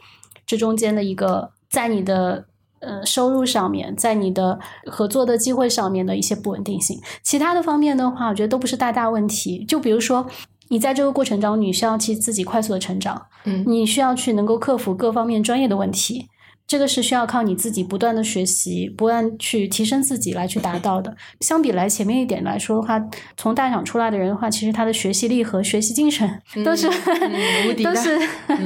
[0.45, 2.45] 这中间的一个在你的
[2.79, 7.01] 呃收入上面，在你的合作的机会上面的一些不稳定性。
[7.21, 9.65] 其他的方面的话，我觉得都不是大大问题。
[9.65, 10.25] 就比如说，
[10.69, 16.29] 你在这个过程中，你需要去自己快速的成长，嗯你需要去能够克服各方面专业的问题。
[16.67, 21.15] 这个是需要靠你自己不断的学习，不断去提升自己来去达到的。
[21.41, 22.99] 相比来前面一点来说的话，
[23.37, 26.27] 从大厂出来的人的话，其实他的学习力和学习精神
[26.63, 28.19] 都是、嗯无敌的都是、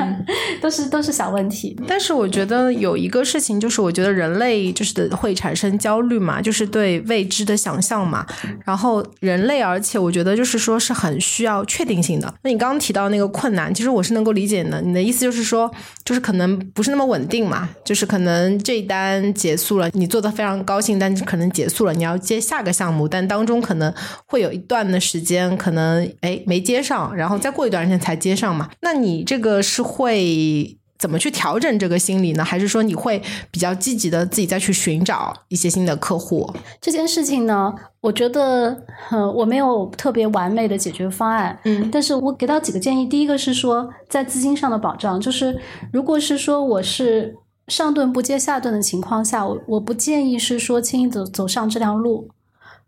[0.61, 1.75] 都是都是小问题。
[1.87, 8.25] 但是我觉得有一个事情，就是我觉得人类就是会产生焦虑嘛，就是对未知的想象嘛。
[8.65, 12.33] 然后人类，而且我觉得就是说是很需要确定性的。
[12.43, 14.81] 那你刚刚提到那个困难，其实我是能够理解的。
[14.81, 15.69] 你的意思就是说，
[16.05, 23.91] 就是可能不是那么稳定嘛，就是可能这一单结束了，你做的非常高兴，但是可能结束了，你要接下个项目，但当中可能
[24.27, 28.69] 会有一段的时间，可能哎没接上，然后再过一段时间才接上嘛。
[28.85, 30.75] 那你这个是会。
[30.99, 32.43] 怎么去调整这个心理呢？
[32.43, 36.53] 还是说你会比较积极的自己再去寻找一些新的客户？
[36.81, 43.05] 这件事情呢，我觉得，呃，我没有特别完美的解决方案，嗯但是我给到几个建议。
[43.05, 45.57] 第一个是说，在资金上的保障，就是
[45.93, 47.33] 如果是说我是
[47.69, 52.27] 上顿不接下顿的情况下，我我不建议是说轻易走走上这条路。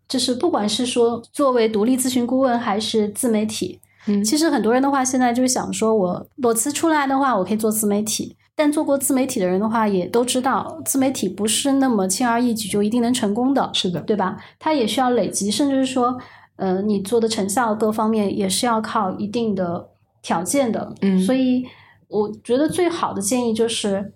[0.10, 8.36] 就是不管是说作为独立咨询顾问还是自媒体，嗯其实很多人的话，现在就是想说，我裸辞出来的话，我可以做自媒体。
[8.54, 14.38] 但做过自媒体的人的话，也都知道，自媒体不是那么轻而易举就一定能成功的，是的，对吧？
[14.60, 16.18] 它也需要累积，甚至是说，
[16.58, 19.88] 呃，你做的成效各方面也是要靠一定的
[20.22, 20.94] 条件的。
[21.02, 21.66] 嗯所以
[22.10, 24.14] 我觉得最好的建议就是，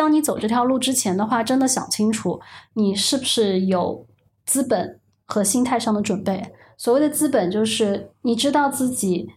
[0.00, 2.40] 当你走这条路之前的话，真的想清楚
[2.72, 4.06] 你是不是有
[4.46, 6.42] 资本和心态上的准备。
[6.78, 9.28] 所谓的资本，就是你知道自己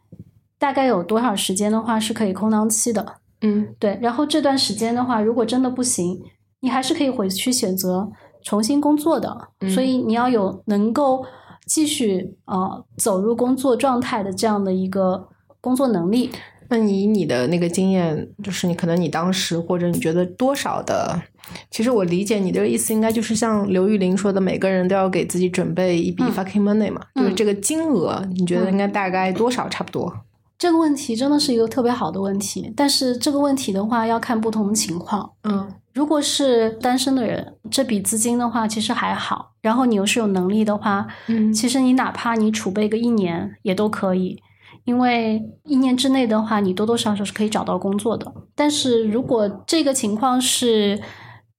[0.58, 4.00] 大概有多少时间的话是可以空档期的，嗯对。
[4.02, 6.22] 然后这段时间的话，如果真的不行，
[6.62, 8.10] 你还是可以回去选择
[8.42, 9.50] 重新工作的。
[9.60, 11.26] 嗯所以你要有能够
[11.68, 15.28] 继续呃走入工作状态的这样的一个
[15.60, 16.32] 工作能力。
[16.70, 21.22] 那你以你的那个经验，就是你可能你当时或者你觉得多少的，
[21.70, 30.14] 其实我理解你的意思，应该就是像刘玉玲说的，每个人都要给自己准备一笔嗯 fucking money 嘛，嗯就是这个金额，你觉得应该大概多少差不多？
[30.58, 35.32] 这个问题真的是一个特别好的问题，但是这个问题的话要看不同的情况。
[35.44, 44.42] 嗯如果是单身的人，这笔资金的话其实还好，然后你又是有能力的话，嗯其实你哪怕你储备个一年也都可以，
[44.86, 48.32] 因为一年之内的话，你多多少少是可以找到工作的。
[48.54, 51.02] 但是如果这个情况是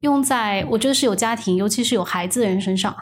[0.01, 2.95] 用在我觉得是有家庭，尤其是有孩子的人身上，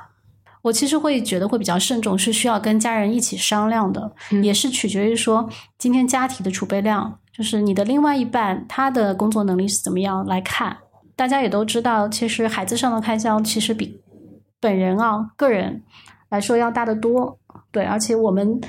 [0.62, 10.76] 我其实会觉得会比较慎重，是需要跟家人一起商量的，嗯也是取决于说今天家庭的储备量，就是你的另外一半他的工作能力是怎么样来看。
[11.16, 14.00] 大家也都知道，其实孩子上的开销其实比
[14.60, 15.82] 本人啊个人
[16.30, 17.38] 来说要大得多。
[17.70, 18.60] 对，而且我们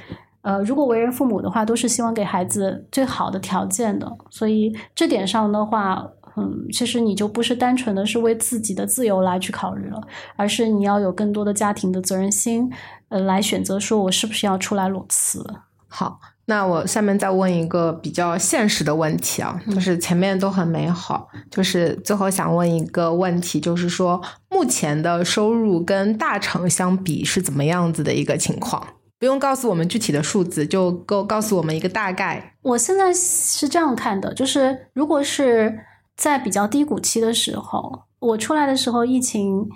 [0.43, 4.07] 呃，如果为人父母的话，都是希望给孩子最好的条件的。
[4.29, 10.01] 所以这点上的话，嗯，其实你就不是单纯的是为自己的自由来去考虑了，
[10.35, 12.69] 而是你要有更多的家庭的责任心，
[13.09, 15.45] 呃，来选择说我是不是要出来裸辞。
[15.87, 28.85] 好，那我下面再问一个比较现实的问题啊，就是前面都很美好，就是最后想问一个问题，就是说目前的收入跟大厂相比是怎么样子的一个情况？
[29.23, 32.57] 不用告诉我们具体的数字，就够告诉我们一个大概。
[32.61, 35.73] 我现在是这样看的，就是如果是
[36.17, 39.69] 在比较低谷期的时候，我出来的时候，疫情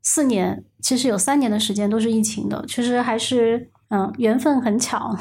[0.00, 5.18] 四年，其实有三年的时间都是疫情的，其实还是嗯缘分很巧，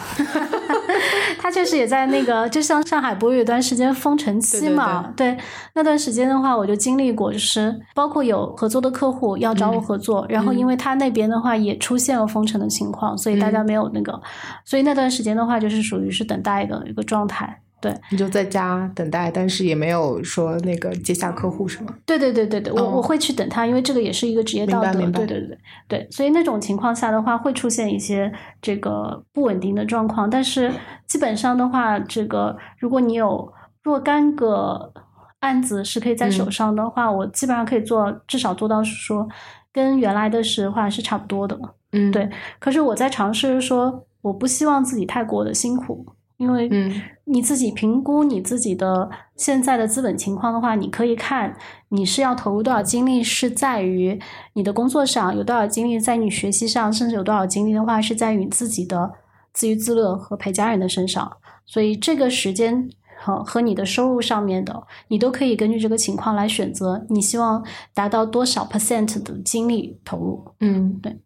[1.43, 5.37] 他确实也在那个，就像上海不是有段时间封城期嘛，对。
[5.73, 14.21] 那段时间的话，我就经历过，就是包括有合作的客户要找我合作，然后因为他那边的话也出现了封城的情况，所以大家没有那个，
[14.63, 17.59] 所以那段时间的话，就是属于是等待的一个状态。
[17.83, 21.93] 对，你就在家等待，但是也没有说那个接下客户是吗？
[22.05, 24.87] 对对对对对，我、哦我会去等他，因为这个也是一个职业道德。
[24.93, 25.57] 明白明白对对对
[25.89, 28.31] 对，所以那种情况下的话，会出现一些
[28.61, 30.29] 这个不稳定的状况。
[30.29, 30.71] 但是
[31.05, 34.93] 基本上的话，这个如果你有若干个
[35.41, 39.27] 案子是可以在手嗯上的话，我基本上可以做，至少做到是说
[39.73, 41.59] 跟原来的时话是差不多的。
[41.91, 42.29] 嗯，对
[42.59, 46.05] 可是我在尝试说，我不希望自己太过的辛苦，
[46.43, 51.55] 因为嗯你自己评估你自己的现在的资本情况的话，你可以看
[51.87, 54.19] 你是要投入多少精力，是在于
[54.53, 59.09] 你的工作上有多少精力，在你学习上，甚至有多少精力的话，是在于你自己的
[59.53, 61.31] 自娱自乐和陪家人的身上。
[61.65, 67.63] 所以这个时间和和你的收入上面的，你都可以根据这个情况来选择，你希望
[67.93, 70.45] 达到多少 percent 的精力投入。
[70.59, 71.17] 嗯，对，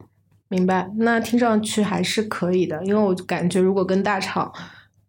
[0.47, 0.88] 明白。
[0.97, 4.53] 那听上去还是可以的，因为我感觉如果跟大厂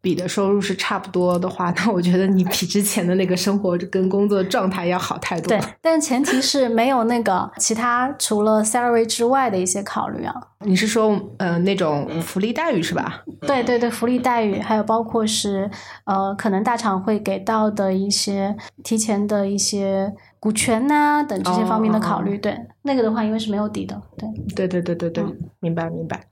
[0.01, 10.35] 比的收入是差不多的话，那我觉得你比之前的那个生活跟工作状态要好太多对了。，但前提是没有那个其他除了 salary 之外的一些考虑啊。
[10.65, 13.23] 你是说呃那种福利待遇是吧？
[13.43, 15.71] 对对对，福利待遇，还有包括是
[16.05, 22.39] 呃，可能大厂会给到的一些提前的一些股权呐、等这些方面的考虑。
[22.39, 24.01] 对，那个的话，因为是没有底的。
[24.17, 26.23] 对，对对对对对，嗯明白明白。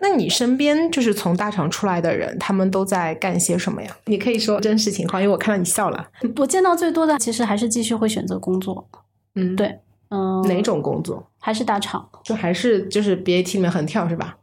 [0.00, 3.96] 那你身边就是从大厂出来的人，他们都在干些什么呀？
[4.06, 6.06] 你可以说真实情况，因为我看到你笑了。
[6.36, 8.88] 我见到最多的其实还是继续会选择工作。
[9.34, 11.26] 嗯，对，嗯，哪种工作？
[11.38, 12.08] 还是大厂。
[12.24, 14.36] 就还是就是 BAT 里面横跳是吧？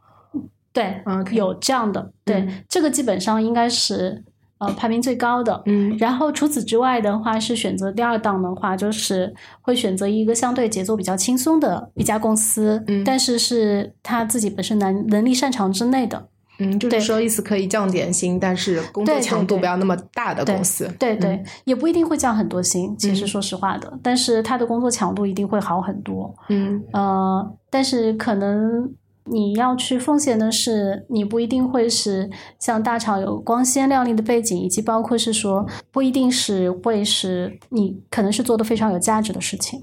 [0.72, 4.22] 对 OK 有这样的，对，嗯这个基本上应该是
[4.58, 5.62] 呃排名最高的。
[5.66, 16.28] 嗯然后除此之外的话，是选择第二档的话，就是会选择一个相对节奏比较轻松的一家公司，嗯但是是他自己本身能能力擅长之内的。
[16.60, 20.92] 嗯，就是说意思可以降点薪，但是工作强度不要那么大的公司。
[20.98, 26.34] 对对，嗯也不一定会降很多薪，其实嗯说实话的，但是他的工作强度一定会好很多。
[26.48, 28.92] 嗯呃，但是可能
[29.30, 39.80] 你要去奉献的是，你不一定会是像大厂有光鲜亮丽的背景，以及包括是说不一定是会是你可能是做的非常有价值的事情。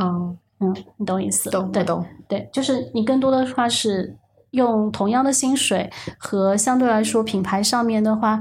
[0.00, 1.50] 嗯，嗯，你懂意思？
[1.50, 2.04] 懂对懂。
[2.28, 4.16] 对，就是你更多的话是
[4.50, 8.40] 用同样的薪水和相对来说品牌上面的话，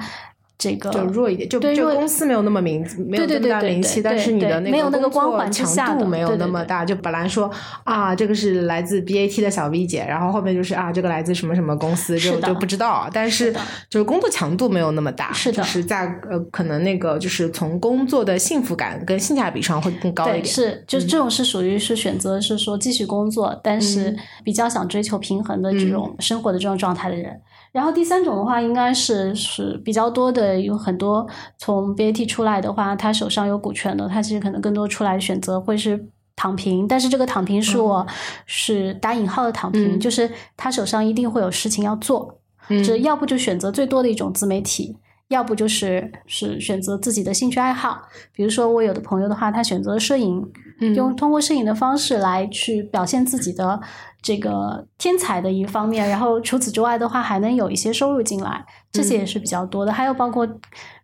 [0.64, 6.86] 这个就弱一点，就对弱这个公司没有那么名，没有那么大名气，但是你的那没有那个工作光环强度没有那么大。
[6.86, 7.52] 就本来说
[7.84, 13.10] 啊，这个是来自 BAT 的小 V 姐，然后后面就是啊，这个来自什么什么公司，就就不知道。
[13.12, 13.52] 但是
[13.90, 20.46] 就是工作强度没有那么大，是的就是在呃可能那个就是从工作的幸福感跟性价比上会更高一，点。
[20.46, 27.42] 是，就是这种是属于是选择是说继续工作，但是嗯比较想追求平衡的这种生活的这种状态的人。
[27.74, 36.08] 然后第三种的话，应该是是比较多的，有很多从 BAT 出来的话，他手上有股权的，他其实可能更多出来选择会是。
[36.36, 38.06] 躺平，但是这个躺平是我、
[38.48, 40.00] 是打引号的躺平，嗯。
[40.00, 42.84] 就是他手上一定会有事情要做，嗯。
[42.84, 44.98] 这要不就选择最多的一种自媒体，
[45.28, 48.02] 要不就是是选择自己的兴趣爱好。
[48.34, 50.44] 比如说，我有的朋友的话，他选择摄影，
[50.82, 50.96] 嗯。
[50.96, 53.80] 用通过摄影的方式来去表现自己的
[54.24, 59.92] 这个天才的一方面，然后除此之外的话，还能有一些收入进来，这些也是比较多的。
[59.92, 60.48] 还有包括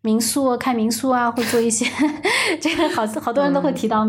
[0.01, 1.85] 民宿啊开民宿啊，会做一些
[2.61, 4.07] 这个好好多人都会提到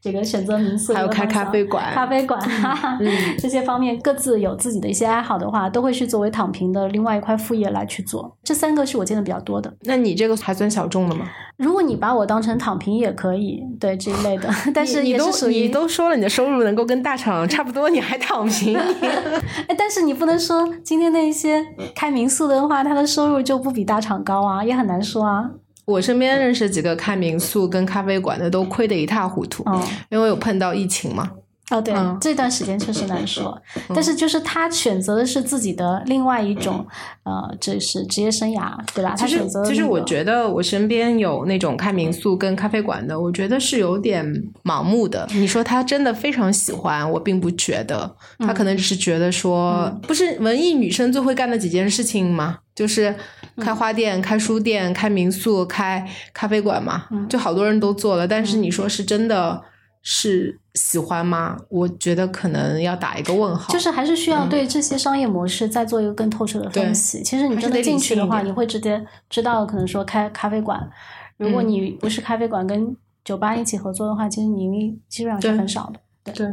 [0.00, 8.36] 这个选择民宿，还有开咖啡馆咖啡馆哈哈嗯这些方面各自有自己的一些爱好的话，都会是作为躺平的另外一块副业来去做。
[8.44, 9.72] 这三个是我见的比较多的。
[9.82, 11.26] 那你这个还算小众的吗？
[11.56, 18.76] 如果你把我当成躺平也可以，对这一类的，但是你你都也是属于你都说了，你的收入能够跟大厂差不多，你还躺平？
[19.68, 21.64] 哎，但是你不能说今天那一些
[21.94, 25.50] 开民宿的话，他的收入就不比大厂高啊，也很难说啊。
[25.84, 29.62] 我身边认识几个开民宿跟咖啡馆的，都亏得一塌糊涂。
[29.66, 31.30] 哦因为有碰到疫情嘛，
[31.72, 36.86] 哦，对，嗯这段时间确实难说，但是就是他选择的是自己的另外一种
[37.24, 39.14] 呃，这是职业生涯，对吧？
[39.16, 44.24] 他其实其实我觉得我身边有那种开民宿跟咖啡馆的，我觉得是有点
[44.64, 45.26] 盲目的。
[45.32, 52.58] 你说他真的非常喜欢，我并不觉得，他可能只是觉得说，嗯不是文艺女生最会干的几件事情吗？
[52.74, 53.14] 就是
[53.56, 58.26] 嗯开花店、开书店、开民宿、开咖啡馆嘛，嗯就好多人都做了。
[58.26, 59.62] 但是你说是真的
[60.02, 61.56] 是喜欢吗？
[61.68, 63.72] 我觉得可能要打一个问号。
[63.72, 67.22] 就是还是需要对这些商业模式再做一个更透彻的分析。
[67.22, 70.90] 其实你真的进去的话，你会直接知道，可能说开咖啡馆，
[71.36, 76.32] 如果嗯你不是咖啡馆跟酒吧一起合作的话，其实你盈利基本上是很少的。
[76.32, 76.46] 对，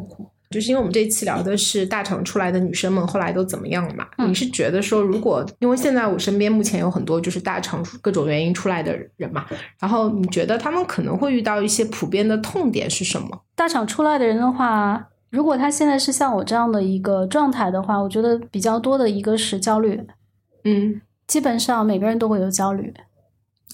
[0.49, 4.07] 就是因为我们这一期聊的是大厂出来的女生们后来都怎么样了嘛？
[4.17, 9.45] 嗯你是觉得说，如果因为现在我身边目前有很多就是大厂出各种原因出来的人嘛，
[9.79, 13.43] 然后你觉得他们可能会遇到一些普遍的痛点是什么？
[13.55, 20.01] 大厂出来的人的话，如果他现在是像我这样的一个状态的话，我觉得比较多的一个是焦虑，
[20.63, 22.91] 嗯，基本上每个人都会有焦虑。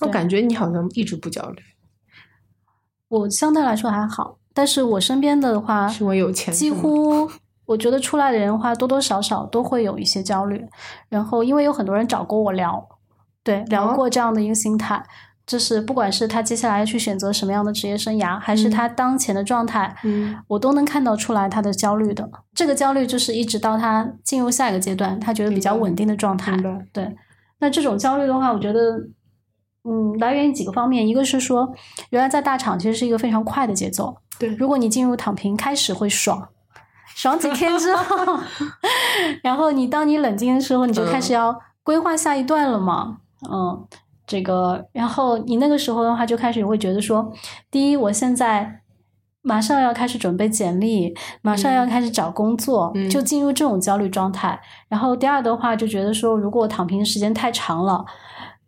[0.01, 1.61] 我感觉你好像一直不焦虑，
[3.07, 7.29] 我相对来说还好，但是我身边的话，是我有钱几乎
[7.65, 10.65] 我觉得出来的人的话，多多少少都会有一些焦虑。
[11.09, 12.87] 然后，因为有很多人找过我聊，
[13.43, 13.93] 对，聊哦。
[13.93, 15.03] 过这样的一个心态，
[15.45, 18.71] 就是不管是他接下来去选择什么样的职业生涯，还是嗯。
[18.71, 20.37] 他当前的状态，嗯。
[20.47, 22.29] 我都能看到出来他的焦虑的。
[22.53, 26.55] 这个焦虑就是一直到他进入下一个阶段，他觉得比较稳定的状态
[26.93, 27.15] 对，
[27.59, 29.01] 那这种焦虑的话，我觉得，
[29.87, 31.73] 嗯，来源于几个方面，一个是说，
[32.09, 34.17] 原来在大厂其实是一个非常快的节奏。
[34.39, 36.49] 对如果你进入躺平，开始会爽，
[37.15, 38.39] 爽几天之后，
[39.43, 43.17] 然后你当你冷静的时候，你就开始要规划下一段了嘛。
[43.49, 43.85] 嗯，
[44.25, 47.31] 这个，然后你那个时候的话，就开始会觉得说，
[47.69, 48.81] 第一，我现在。
[49.47, 54.59] 马上要开始准备简历，马上要开始找工作，嗯就进入这种焦虑状态。
[54.87, 58.03] 然后第二的话，就觉得说，如果我躺平的时间太长了，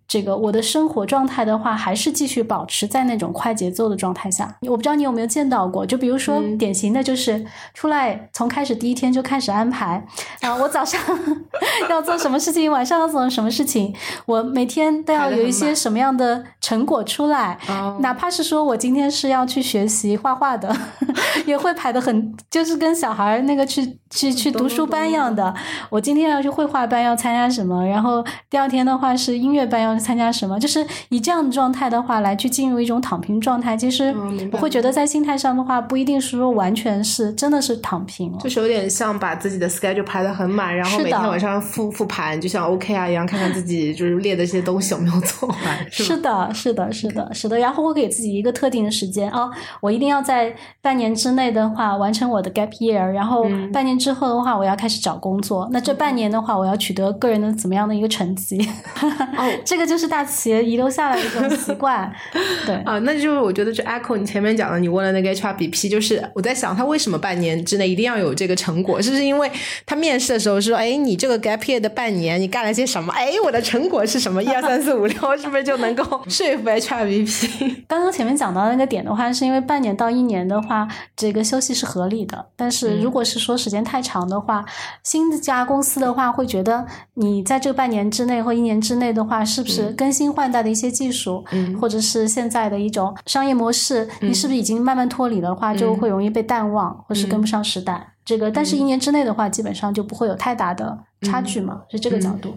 [0.08, 4.55] 这个我的生活状态的话，还是继续保持在那种快节奏的状态下。
[4.62, 10.05] 我不知道你有没有见到过，就比如说嗯典型的就是出来从开始第一天就开始安排
[10.41, 11.01] 啊，我早上
[11.89, 13.93] 要做什么事情，晚上要做什么事情，
[14.26, 17.58] 我每天都要有一些什么样的成果出来。
[17.68, 20.74] 哦哪怕是说我今天是要去学习画画的，
[21.45, 25.53] 也会排的很，就是跟小孩那个去去去读书班一样的。
[25.89, 33.76] 我今天要去绘画班要参加什么，然后第二天的话是音乐班要要参加什么，就是以这样的状态的话来去进入一种躺平状态。
[33.76, 34.14] 其实
[34.52, 45.58] 我会觉得在心态上的话，不一定是说完全是真的是躺平，就是有点像把自己的 schedule 排的很满，然后每天晚上复复盘，就像 OK 啊一样，看看自己就是列的一些东西有没有做完。
[45.91, 47.58] 是的， 是的，是的，是的。
[47.58, 49.50] 然后我给自己一个特定的时间啊，
[49.82, 55.68] 我一定要在半年之内的话完成我的 gap year，然后半年之后的话，我要开始找工作。
[55.72, 58.58] 那这半年的话，我要取得个人的怎么样的一个成绩？
[59.38, 62.12] 哦，这个就是大企业遗留下来的一种习惯。
[62.66, 69.02] 对啊，那就是我觉得就 echo 你前面讲的，你问了那个 HRBP，就是我在想他为什么半年之内一定要有这个成果？
[69.02, 69.50] 是不是因为
[69.86, 73.14] 他面试的时候说，哎，你这个 gap year 的半年你干了些什么？
[73.14, 74.44] 哎，我的成果是什么？
[74.44, 77.84] 一二三四五六， 是不是就能够 说服 HRBP？
[77.88, 82.48] 刚刚前面讲到那个点的话，是因为半年到一年的话，这个休息是合理的。
[82.56, 84.66] 但是如果是说时间太长的话，
[85.04, 86.86] 新的家公司的话会觉得
[87.16, 91.44] 你在这半年之内或一年之内的话，是不是更新换代的一些技术，
[91.80, 98.14] 或者是现在的一种商业模式，你是不是已经慢慢脱离的话，就会容易被淡忘，或是跟不上时代。
[98.26, 102.55] 这个，但是一年之内的话，基本上就不会有太大的差距嘛，是这个角度。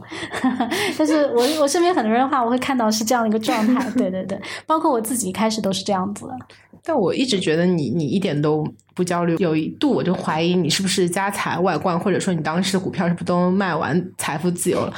[0.98, 6.34] 但是我 我身边很多人的话，我会看到是这样的一个状态，对对对，包括我自己一开始都是这样子的。
[6.82, 14.92] 但我一直觉得你你一点都不焦虑，有一度我就怀疑你是不是家财外贯，或者说你当时的股票是不是都卖完，财富自由了，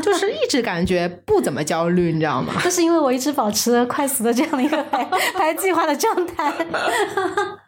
[0.00, 2.52] 就是一直感觉不怎么焦虑，你知道吗？
[2.62, 5.04] 就是因为我一直保持着快速的这样的一个排
[5.34, 6.52] 排计划的状态。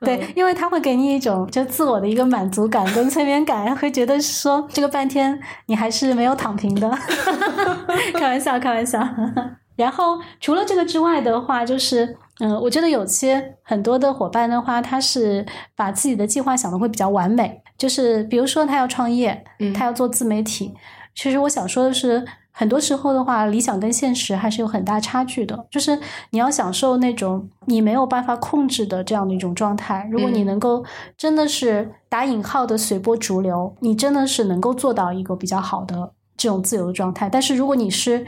[0.01, 5.36] 对，因为它会给你一种就自我的一个满足感跟催眠感，会觉得说这个半天
[5.67, 6.91] 你还是没有躺平的。
[8.15, 9.01] 开玩笑，开玩笑。
[9.77, 12.17] 然后除了这个之外的话，就是。
[12.39, 19.43] 嗯，我觉得有些很多的伙伴的话，他是把自己的计划想的会比较完美，就是比如说他要创业，
[19.75, 20.75] 他要做自媒体。
[21.15, 22.23] 其实我想说的是，
[22.59, 25.67] 很多时候的话，理想跟现实还是有很大差距的。
[25.71, 25.99] 就是
[26.31, 30.09] 你要享受那种你没有办法控制的这样的一种状态。
[30.11, 30.83] 如果你能够
[31.19, 37.29] 真的是打引号的随波逐流，你真的是能够做到一个比较好的这种自由的状态。
[37.29, 38.27] 但是如果你是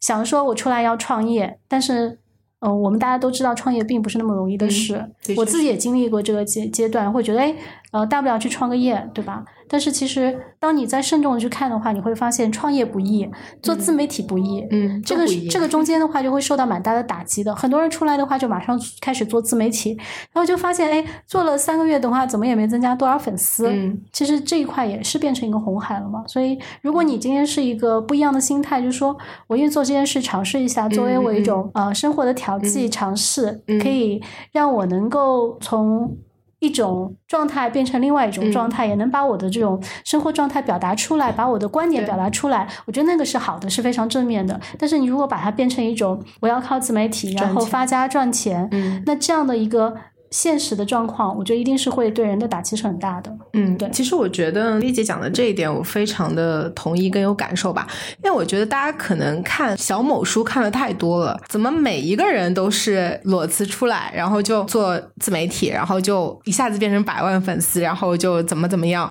[0.00, 2.18] 想说我出来要创业，但是
[2.62, 5.10] 嗯，我们大家都知道，创业并不是那么容易的事。
[5.36, 7.54] 我自己也经历过这个阶阶段，会觉得，哎，
[7.90, 9.44] 呃，大不了去创个业，对吧？
[9.68, 13.28] 但是其实，当你再慎重的去看的话，你会发现创业不易，
[13.62, 14.66] 做自媒体不易。
[14.70, 17.54] 嗯，这个这个中间的话，就会受到蛮大的打击的。
[17.54, 19.96] 很多人出来的话，就马上开始做自媒体，
[20.32, 23.68] 然后就发现，哎，做了三个月的话，怎么也没增加多少粉丝。
[23.70, 26.24] 嗯，其实这一块也是变成一个红海了嘛。
[26.26, 29.16] 所以，如果你今天是一个不一样的心态，就是说
[29.46, 34.20] 我愿意做这件事，尝试一下，作为我一种呃生活的调剂，尝试可以
[34.50, 36.16] 让我能够从。
[36.60, 42.68] 一种状态变成另外一种状态，也能把我的这种生活状态表达出来，把我的观点表达出来。
[42.86, 44.60] 我觉得那个是好的，是非常正面的。
[44.78, 48.68] 但是你如果把它变成一种我要靠自媒体，然后发家赚钱，
[49.04, 49.94] 那这样的一个。
[50.30, 53.36] 现实的状况，我觉得一定是会对人的打击是很大的。
[53.54, 53.90] 嗯，对。
[53.90, 57.84] 其实我觉得丽姐讲的这一点，我非常的同意跟有感受吧。
[58.22, 69.10] 因为我觉得大家可能看小某书看的太多了，怎么每一个人都是裸辞出来，然后就做自媒体，然后就一下子变成百万粉丝，然后就怎么怎么样？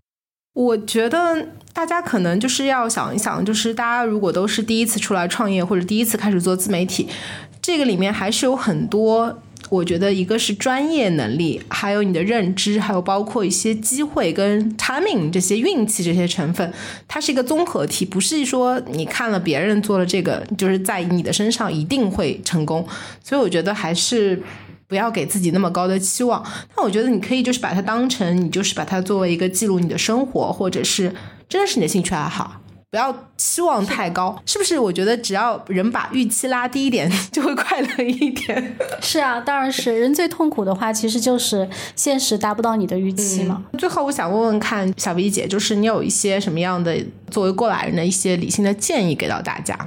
[0.54, 7.10] 我觉得大家可能就是要想一想，就是大家如果都是第一次出来创业，或者第一次开始做自媒体，
[7.62, 9.38] 这个里面还是有很多。
[9.70, 16.74] 我觉得一个是专业能力，还有你的认知，还有包括一些机会跟 timing 这些运气这些成分，
[17.08, 22.86] 它是一个综合体，不是说你看了别人做了这个，就是在你的身上一定会成功。
[23.24, 24.42] 所以我觉得还是
[24.88, 26.44] 不要给自己那么高的期望。
[26.76, 31.14] 那我觉得你可以就是把它当成你就是把它作为一个记录你的生活，或者是
[31.48, 32.60] 真的是你的兴趣爱好。
[32.92, 34.80] 不要期望太高，是不是？
[34.80, 38.76] 我觉得只要人把预期拉低一点， 就会快乐一点。
[39.00, 40.00] 是啊，当然是。
[40.00, 43.64] 人最痛苦的话，其实就是现实达不到你的预期嘛。
[43.78, 46.98] 最后，我想问问看，小 V 姐，就是你有一些什么样的
[47.30, 49.78] 作为过来人的一些理性的建议给到大家？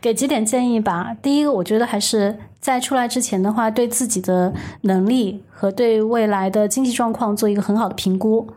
[0.00, 1.14] 给几点建议吧。
[1.22, 8.48] 第一个，我觉得还是在出来之前的话，对自己的能力和对未来的经济状况做一个很好的评估。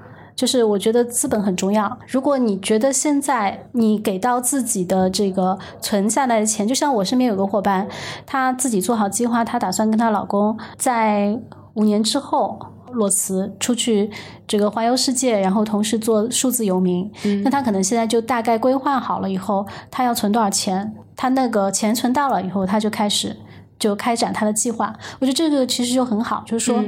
[0.42, 2.00] 就是我觉得资本很重要。
[2.08, 7.88] 如果你觉得现在你给到自己的这个存下来的钱，就像我身边有个伙伴，
[8.26, 11.40] 她自己做好计划，她打算跟她老公在
[11.76, 12.58] 五年之后
[12.92, 14.10] 裸辞出去
[14.48, 17.08] 这个环游世界，然后同时做数字游民。
[17.44, 20.92] 那她可能现在就大概规划好了以后，她要存多少钱？
[21.16, 23.38] 她那个钱存到了以后，她就开始
[23.82, 24.96] 就开展他的计划。
[25.20, 26.82] 我觉得这个其实就很好，就是说。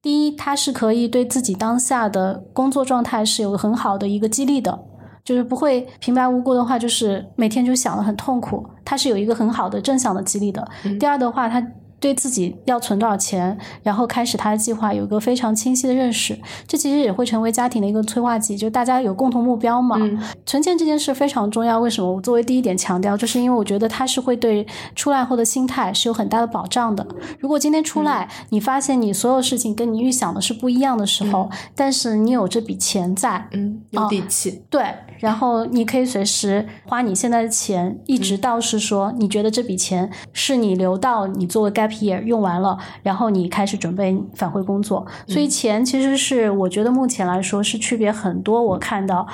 [0.00, 4.78] 第一，他是可以对自己当下的工作状态是有很好的一个激励的。
[5.24, 10.66] 就是不会平白无故的话，就是每天就想的很痛苦，他是有一个很好的正向的激励的。
[11.00, 11.60] 第二的话，它。
[11.98, 19.98] 对自己要存多少钱，然后开始他的计划，有一个非常清晰的认识，这其实也会成为家庭的一个催化剂，就大家有共同目标嘛。
[20.44, 22.12] 存钱这件事非常重要，为什么？
[22.12, 27.06] 我作为第一点强调，就是因为我觉得它是会对出来后的心态是有很大的保障的。
[27.38, 34.84] 如果今天出来，你发现你所有事情跟你预想的是不一样的时候，但是你有这笔钱在，嗯，有底气，对。
[35.18, 45.06] 然后你可以随时花你现在的钱，一直到是说你觉得这笔钱是你留到你做个 gap year 用完了，然后你开始准备返回工作。
[45.26, 48.62] 所以钱其实是我觉得目前来说是区别很多。
[48.62, 49.26] 我看到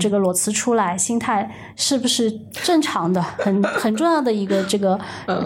[0.00, 4.98] 这个裸辞出来，心态是不是正常的， 很很重要的一个这个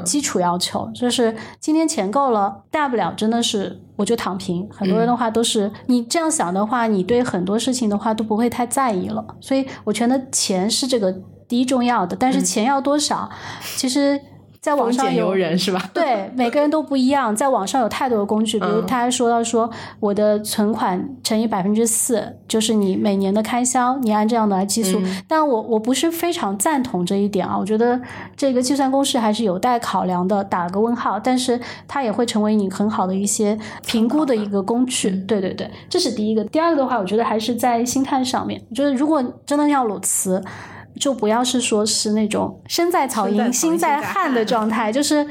[0.04, 3.80] 基础要求，就是今天钱够了，大不了真的是。
[3.96, 9.24] 我就躺平，很多人的话都是你这样想的话，你对很多事情的话都不会太在意了。
[9.40, 11.14] 所以我觉得钱是这个
[11.46, 13.30] 第一重要的，但是钱要多少，
[13.76, 14.20] 其实。
[14.64, 15.90] 在网上有人是吧？
[15.92, 17.36] 对， 每个人都不一样。
[17.36, 19.68] 在网上有太多的工具，比如他还说到说，
[20.00, 24.98] 我的存款乘以百分之四，就是你每年的开销，你按这样的来计数。
[25.28, 28.00] 但我我不是非常赞同这一点啊，我觉得
[28.34, 31.20] 这个计算公式还是有待考量的，打个问号。
[31.20, 35.10] 但是它也会成为你很好的一些评估的一个工具。
[35.28, 36.42] 对对对，这是第一个。
[36.44, 38.58] 第二个的话，我觉得还是在心态上面。
[38.74, 40.42] 就是如果真的要裸辞。
[40.98, 45.26] 就不要是说是那种身在曹营心在汉的状态，就是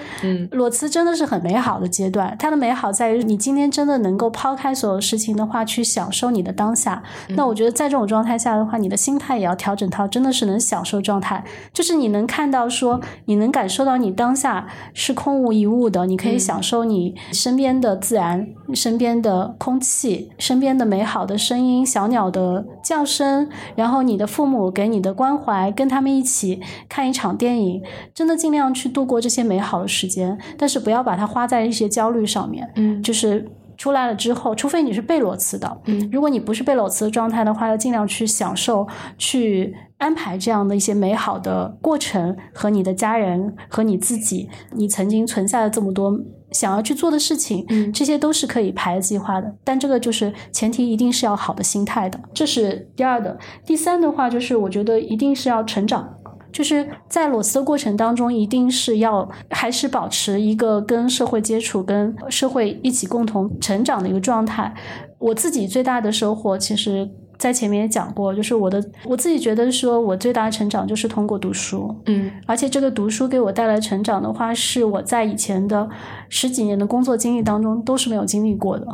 [0.52, 2.36] 裸辞真的是很美好的阶段。
[2.38, 7.02] 它的美好在于你今天真的能够抛开所有事情的话，去享受你的当下。
[7.30, 25.53] 那我觉得在这种状态下的话，你的心态也要调整到真的是能享受状态，就是你能看到说，你能感受到你当下是空无一物的，你可以享受你身边的自然、身边的空气、身边的美好的声音、小鸟的叫声，然后你的父母给你的关怀。
[25.54, 27.82] 来跟他们一起看一场电影，
[28.14, 32.70] 真的尽量去度过这些美好的时间，但是不要把它花在一些焦虑上面。
[32.76, 38.88] 嗯，就是出来了之后，除非你是被裸辞的，嗯，如果你不是被裸辞的状态的话，要尽量去享受、
[39.18, 46.20] 去安排这样的一些美好的过程，和你的家人和你自己，你曾经存下的这么多。
[46.54, 53.38] 想要去做的事情，这些都是可以排计划的，但这个就是前提，一定是要好的心态的，这是第二的。
[53.66, 56.18] 第三的话，就是我觉得一定是要成长，
[56.52, 64.74] 就是在裸辞的过程当中，一定是要还是保持一个跟社会接触、跟社会一起共同成长的一个状态。
[65.18, 67.10] 我自己最大的收获，其实。
[67.38, 75.90] 在前面也讲过，就是我的我自己觉得说，我最大的成长就是通过读书，嗯，而且这个读书给我带来成长的话，是我在以前的
[76.30, 78.88] 十几年的工作经历当中都是没有经历过的，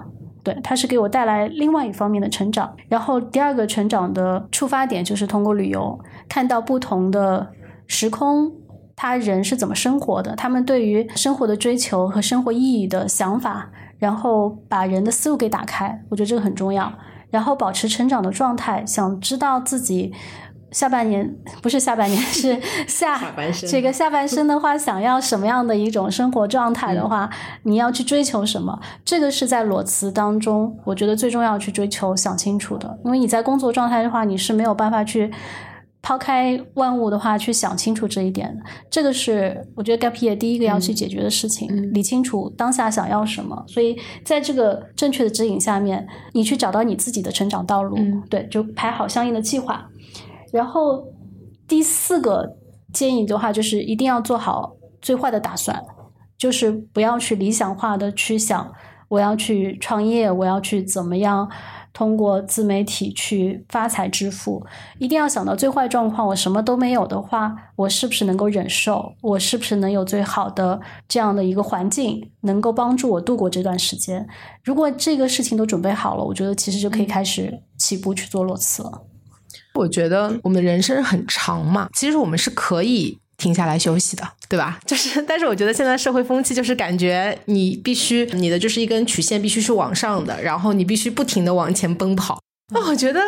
[0.43, 2.73] 对，它是给我带来另外一方面的成长。
[2.87, 7.47] 然后第二个成长的触发点就是通过旅游，看到不同的
[7.85, 8.51] 时空，
[8.95, 16.91] 他人是怎么生活的，他们对于生活的追求和生活意义的想法，然后把人的思路给打开，我觉得这个很重要。
[17.31, 20.13] 然后保持成长的状态，想知道自己
[20.71, 23.19] 下半年不是下半年 是下
[23.67, 27.29] 这个下半生的话，想要什么样的一种生活状态的话，
[27.63, 28.79] 你要去追求什么？
[29.03, 35.31] 这个是在裸辞当中，我觉得最重要去追求想清楚的，因为你在工作状态的话，你是没有办法去。
[36.01, 38.57] 抛开万物的话，去想清楚这一点，
[38.89, 43.63] 这个是我觉得 gap year 第一个要去解决的事情，理清楚当下想要什么。
[43.67, 47.97] 所以在这个正确的指引下面，你去找到你自己的成长道路，
[48.29, 49.85] 对，就排好相应的计划。
[50.53, 51.03] 然后
[51.67, 52.55] 第四个
[52.93, 55.83] 建议的话，就是一定要做好最坏的打算，
[56.37, 58.71] 就是不要去理想化的去想，
[59.09, 61.49] 我要去创业，我要去怎么样。
[61.93, 64.65] 通过自媒体去发财致富，
[64.97, 66.27] 一定要想到最坏状况。
[66.27, 69.13] 我什么都没有的话，我是不是能够忍受？
[69.21, 74.27] 我是不是能有最好的这样的一个环境，能够帮助我度过这段时间？
[74.63, 79.03] 如果这个事情都准备好了，我觉得其实就可以开始起步去做裸辞了。
[79.75, 83.17] 我觉得我们人生很长嘛，其实我们是可以。
[83.39, 84.79] 停下来休息的，对吧？
[84.85, 92.37] 就是，但是我觉得现在社会风气就是感觉你必须你的就是一根曲线必须是往上的，然后你必须不停的往前奔跑。
[92.73, 93.19] 那我觉得，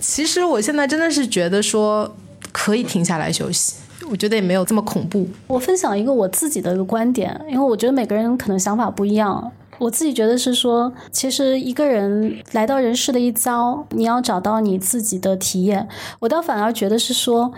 [0.00, 2.16] 其实我现在真的是觉得说
[2.52, 3.74] 可以停下来休息，
[4.08, 5.28] 我觉得也没有这么恐怖。
[5.48, 9.52] 我分享一个我自己的一个观点，因为我觉得每个人可能想法不一样。
[9.78, 15.86] 我自己觉得是说，其实一个人来到人世的一遭，你要找到你自己的体验。
[16.20, 17.52] 我倒反而觉得是说。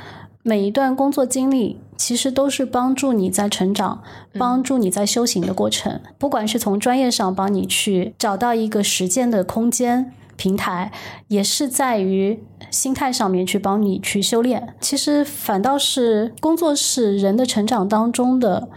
[0.49, 4.03] 每一段工作经历，其实都是帮助你在成长、
[4.39, 6.01] 帮助你在修行的过程。
[6.17, 10.91] 不管是从专业上帮你去找到一个实践的空间，平台，
[11.27, 14.75] 也是在于心态上面去帮你去修炼。
[14.81, 18.71] 其实反倒是工作是人的成长当中的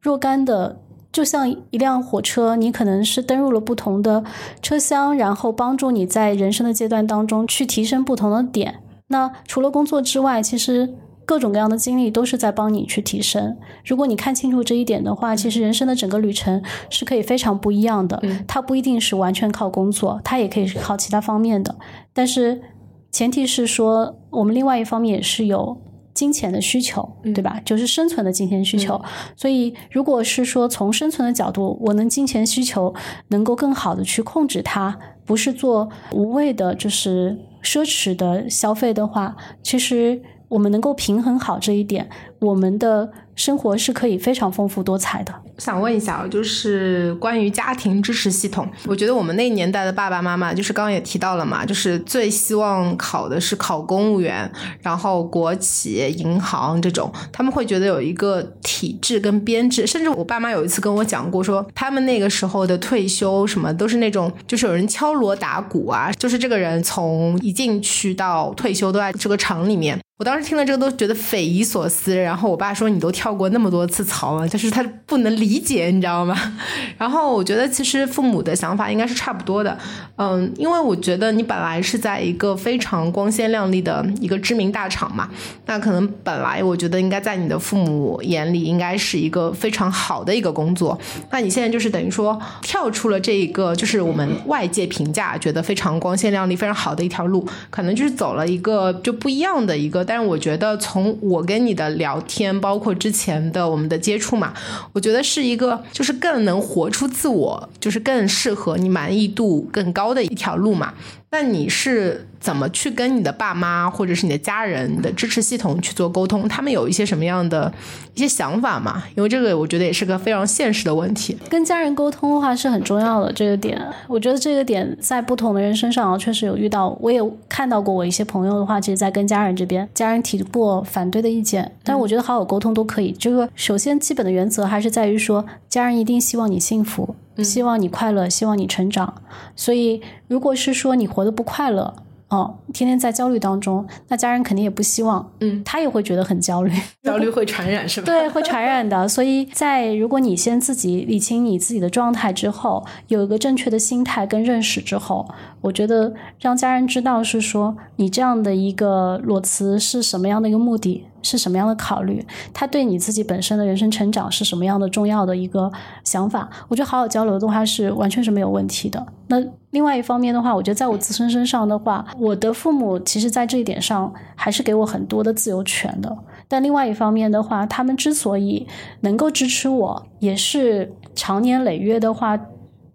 [0.00, 0.80] 若干的。
[1.12, 4.24] 就像一辆火车，你可能是登入了不同的
[4.60, 8.80] 车厢，然后帮助你在人生的阶段当中去提升不同的点。
[9.08, 10.94] 那除了工作之外，其实
[11.24, 13.56] 各种各样的经历都是在帮你去提升。
[13.84, 18.22] 如果你看清楚这一点的话，其实人生的整个旅程是可以非常不一样的。
[18.46, 21.76] 它不一定是完全靠工作，它也可以是靠其他方面的。
[22.12, 22.62] 但是
[23.10, 25.80] 前提是说，我们另外一方面也是有。
[26.14, 27.58] 金钱的需求，对吧？
[27.64, 29.00] 就是生存的金钱需求。
[29.34, 32.94] 所以，如果是说从生存的角度，我能金钱需求
[33.28, 40.20] 能够更好的去控制它，不是做无谓的，就是奢侈的消费的话，其实
[40.52, 43.10] 我们能够平衡好这一点，我们的。
[43.34, 45.34] 生活是可以非常丰富多彩的。
[45.62, 54.50] 想问一下，就是关于家庭支持系统，我觉得我们那年代的爸爸妈妈，就是刚刚也提到了嘛，就是最希望考的是考公务员，
[54.80, 59.86] 然后国企、银行这种，他们会觉得有一个体制跟编制。
[59.86, 69.96] 甚至我爸妈有一次跟我讲过，说他们那个时候的退休什么都是那种，就是有人敲锣打鼓啊，就是这个人从一进去到退休都在这个厂里面。
[70.18, 76.34] 我当时听了这个都觉得匪夷所思，然后我爸说：“你都跳过那么多次槽了，就是他不能理理解，你知道吗？”
[76.96, 79.76] 然后我觉得其实父母的想法应该是差不多的，
[80.16, 85.28] 嗯，因为我觉得你本来是在一个非常光鲜亮丽的一个知名大厂嘛，
[85.66, 90.98] 那可能本来我觉得应该在你的父母眼里应该是一个非常好的一个工作，
[91.30, 100.04] 那你现在就是等于说跳出了这一个就是我们外界评价觉得非常光鲜亮丽、非常好的一条路，可能就是走了一个就不一样的一个。
[100.04, 104.52] 但是我觉得，从我跟你的聊天，包括之前的我们的接触嘛，
[104.92, 110.92] 我觉得是一个就是更能活出自我，就是更适合你满意度更高的一条路嘛。
[111.32, 116.46] 那你是怎么去跟你的爸妈或者是你的家人的支持系统去做沟通？
[116.46, 117.72] 他们有一些什么样的
[118.14, 119.02] 一些想法吗？
[119.16, 121.34] 因为这个我觉得也是个非常现实的问题。
[121.48, 126.90] 跟家人沟通的话是很重要的这个点，我觉得这个点在不同的人身上确实有遇到。
[127.00, 127.18] 我也
[127.48, 133.10] 看到过我一些朋友的话，其实在跟家人这边，家人提过反对的意见，但是我觉得好好沟通都可以。
[133.18, 137.16] 这个首先基本的原则还是在于说，家人一定希望你幸福。
[137.38, 139.14] 希望你快乐，希望你成长。
[139.56, 140.02] 所以，
[140.32, 141.94] 如果是说你活得不快乐，
[142.28, 146.72] 哦，天天在焦虑当中，那家人肯定也不希望，嗯，他也会觉得很焦虑。
[147.04, 148.06] 焦虑会传染是吧？
[148.06, 149.06] 对，会传染的。
[149.14, 155.28] 所以在如果你先自己理清你自己的状态之后，有一个正确的心态跟认识之后，
[155.60, 161.04] 我觉得让家人知道是说你这样的一个裸辞是什么样的一个目的。
[161.22, 162.24] 是什么样的考虑？
[162.52, 165.70] 他对你自己本身的人生成长是什么样的重要的一个
[166.04, 166.48] 想法？
[166.68, 169.04] 我觉得好好交流的话是完全是没有问题的。
[169.28, 176.14] 那另外一方面的话，我觉得在我自身身上的话，我的父母其实在这一点上还是给我很多的自由权的。
[176.48, 178.66] 但另外一方面的话，他们之所以
[179.00, 182.38] 能够支持我，也是长年累月的话，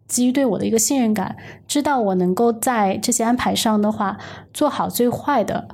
[0.07, 1.35] 基于对我的一个信任感，
[1.67, 4.17] 知道我能够在这些安排上的话
[4.53, 5.67] 做好最坏的。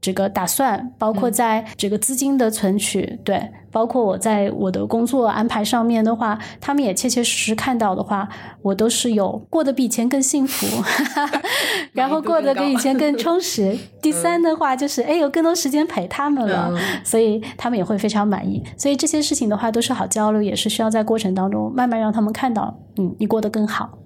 [0.00, 8.28] 这个打算包括在这个资金的存取，对，包括我在我的工作安排上面的话，他们也切切实实看到的话，
[8.62, 10.66] 我都是有过得比以前更幸福，
[11.92, 13.76] 然后过得比以前更充实。
[14.00, 16.72] 第三的话就是，哎，有更多时间陪他们了，
[17.02, 18.62] 所以他们也会非常满意。
[18.76, 23.98] 所以这些事情的话都是好交流，也是需要在过程当中慢慢让他们看到，嗯，你过得更好。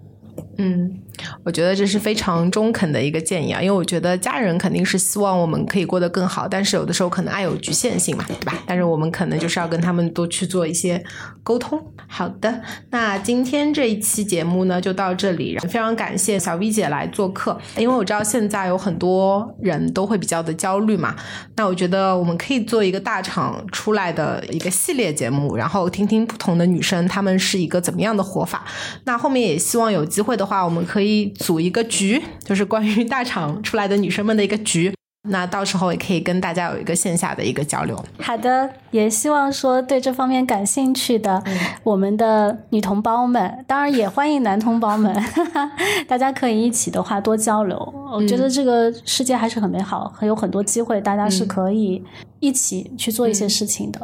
[0.56, 0.98] 嗯，
[1.44, 8.58] 我觉得这是非常中肯的一个建议啊，因为我觉得家人肯定是希望我们可以过得更好，但是有的时候可能爱有局限性嘛，对吧？
[8.66, 11.02] 但是我们可能就是要跟他们多去做一些
[11.42, 11.80] 沟通。
[12.06, 21.14] 好的，那今天这一期节目呢就到这里，非常感谢小 V 姐来做客，因为我知道现在有很多人都会比较的焦虑嘛，
[21.56, 28.64] 那我觉得我们可以做一个大厂出来的一个系列节目，然后听听不同的女生她们是一个怎么样的活法。
[29.04, 31.01] 那后面也希望有机会的话，我们可以
[31.38, 34.92] 组一个局， 就是关于大厂出来的女生们的一个局。
[35.28, 37.96] 那到时候也可以跟大家有一个线下的一个交流。
[38.18, 41.40] 好的，也希望说对这方面感兴趣的
[41.84, 45.14] 我们的女同胞们，当然也欢迎男同胞们，
[46.08, 47.78] 大家可以一起的话多交流。
[48.12, 52.02] 我觉得这个世界还是很美好，很有很多机会，大家是可以
[52.40, 54.00] 一起去做一些事情的。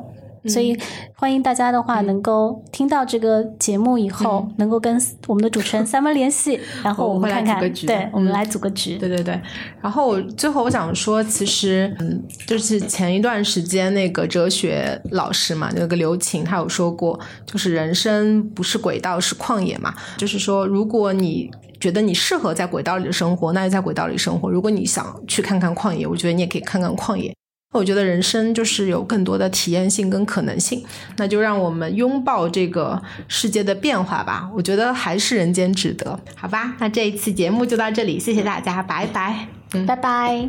[0.49, 0.77] 所以
[1.15, 8.97] 欢迎大家的话，能够听到这个节目以后，能够跟我们的主持人 Summer 联系，然后我们看看，对，我们来组个局。
[8.97, 9.41] 对对对。
[9.81, 21.51] 然后最后我想说，其实嗯，就是前一段时间那个哲学老师嘛，那个刘擎，他有说过，就是人生不是轨道是旷野嘛，就是说如果你。
[21.81, 27.33] 觉得你适合在轨道里的生活，那就在轨道里生活；如果你想去看看旷野，我觉得你也可以看看旷野。
[27.73, 30.83] 我觉得人生就是有更多的体验性跟可能性，
[31.19, 34.51] 那就让我们拥抱这个世界的变化吧。
[34.55, 36.75] 我觉得还是人间值得，好吧？
[36.81, 40.49] 那这一次节目就到这里，谢谢大家，拜拜，嗯，拜拜。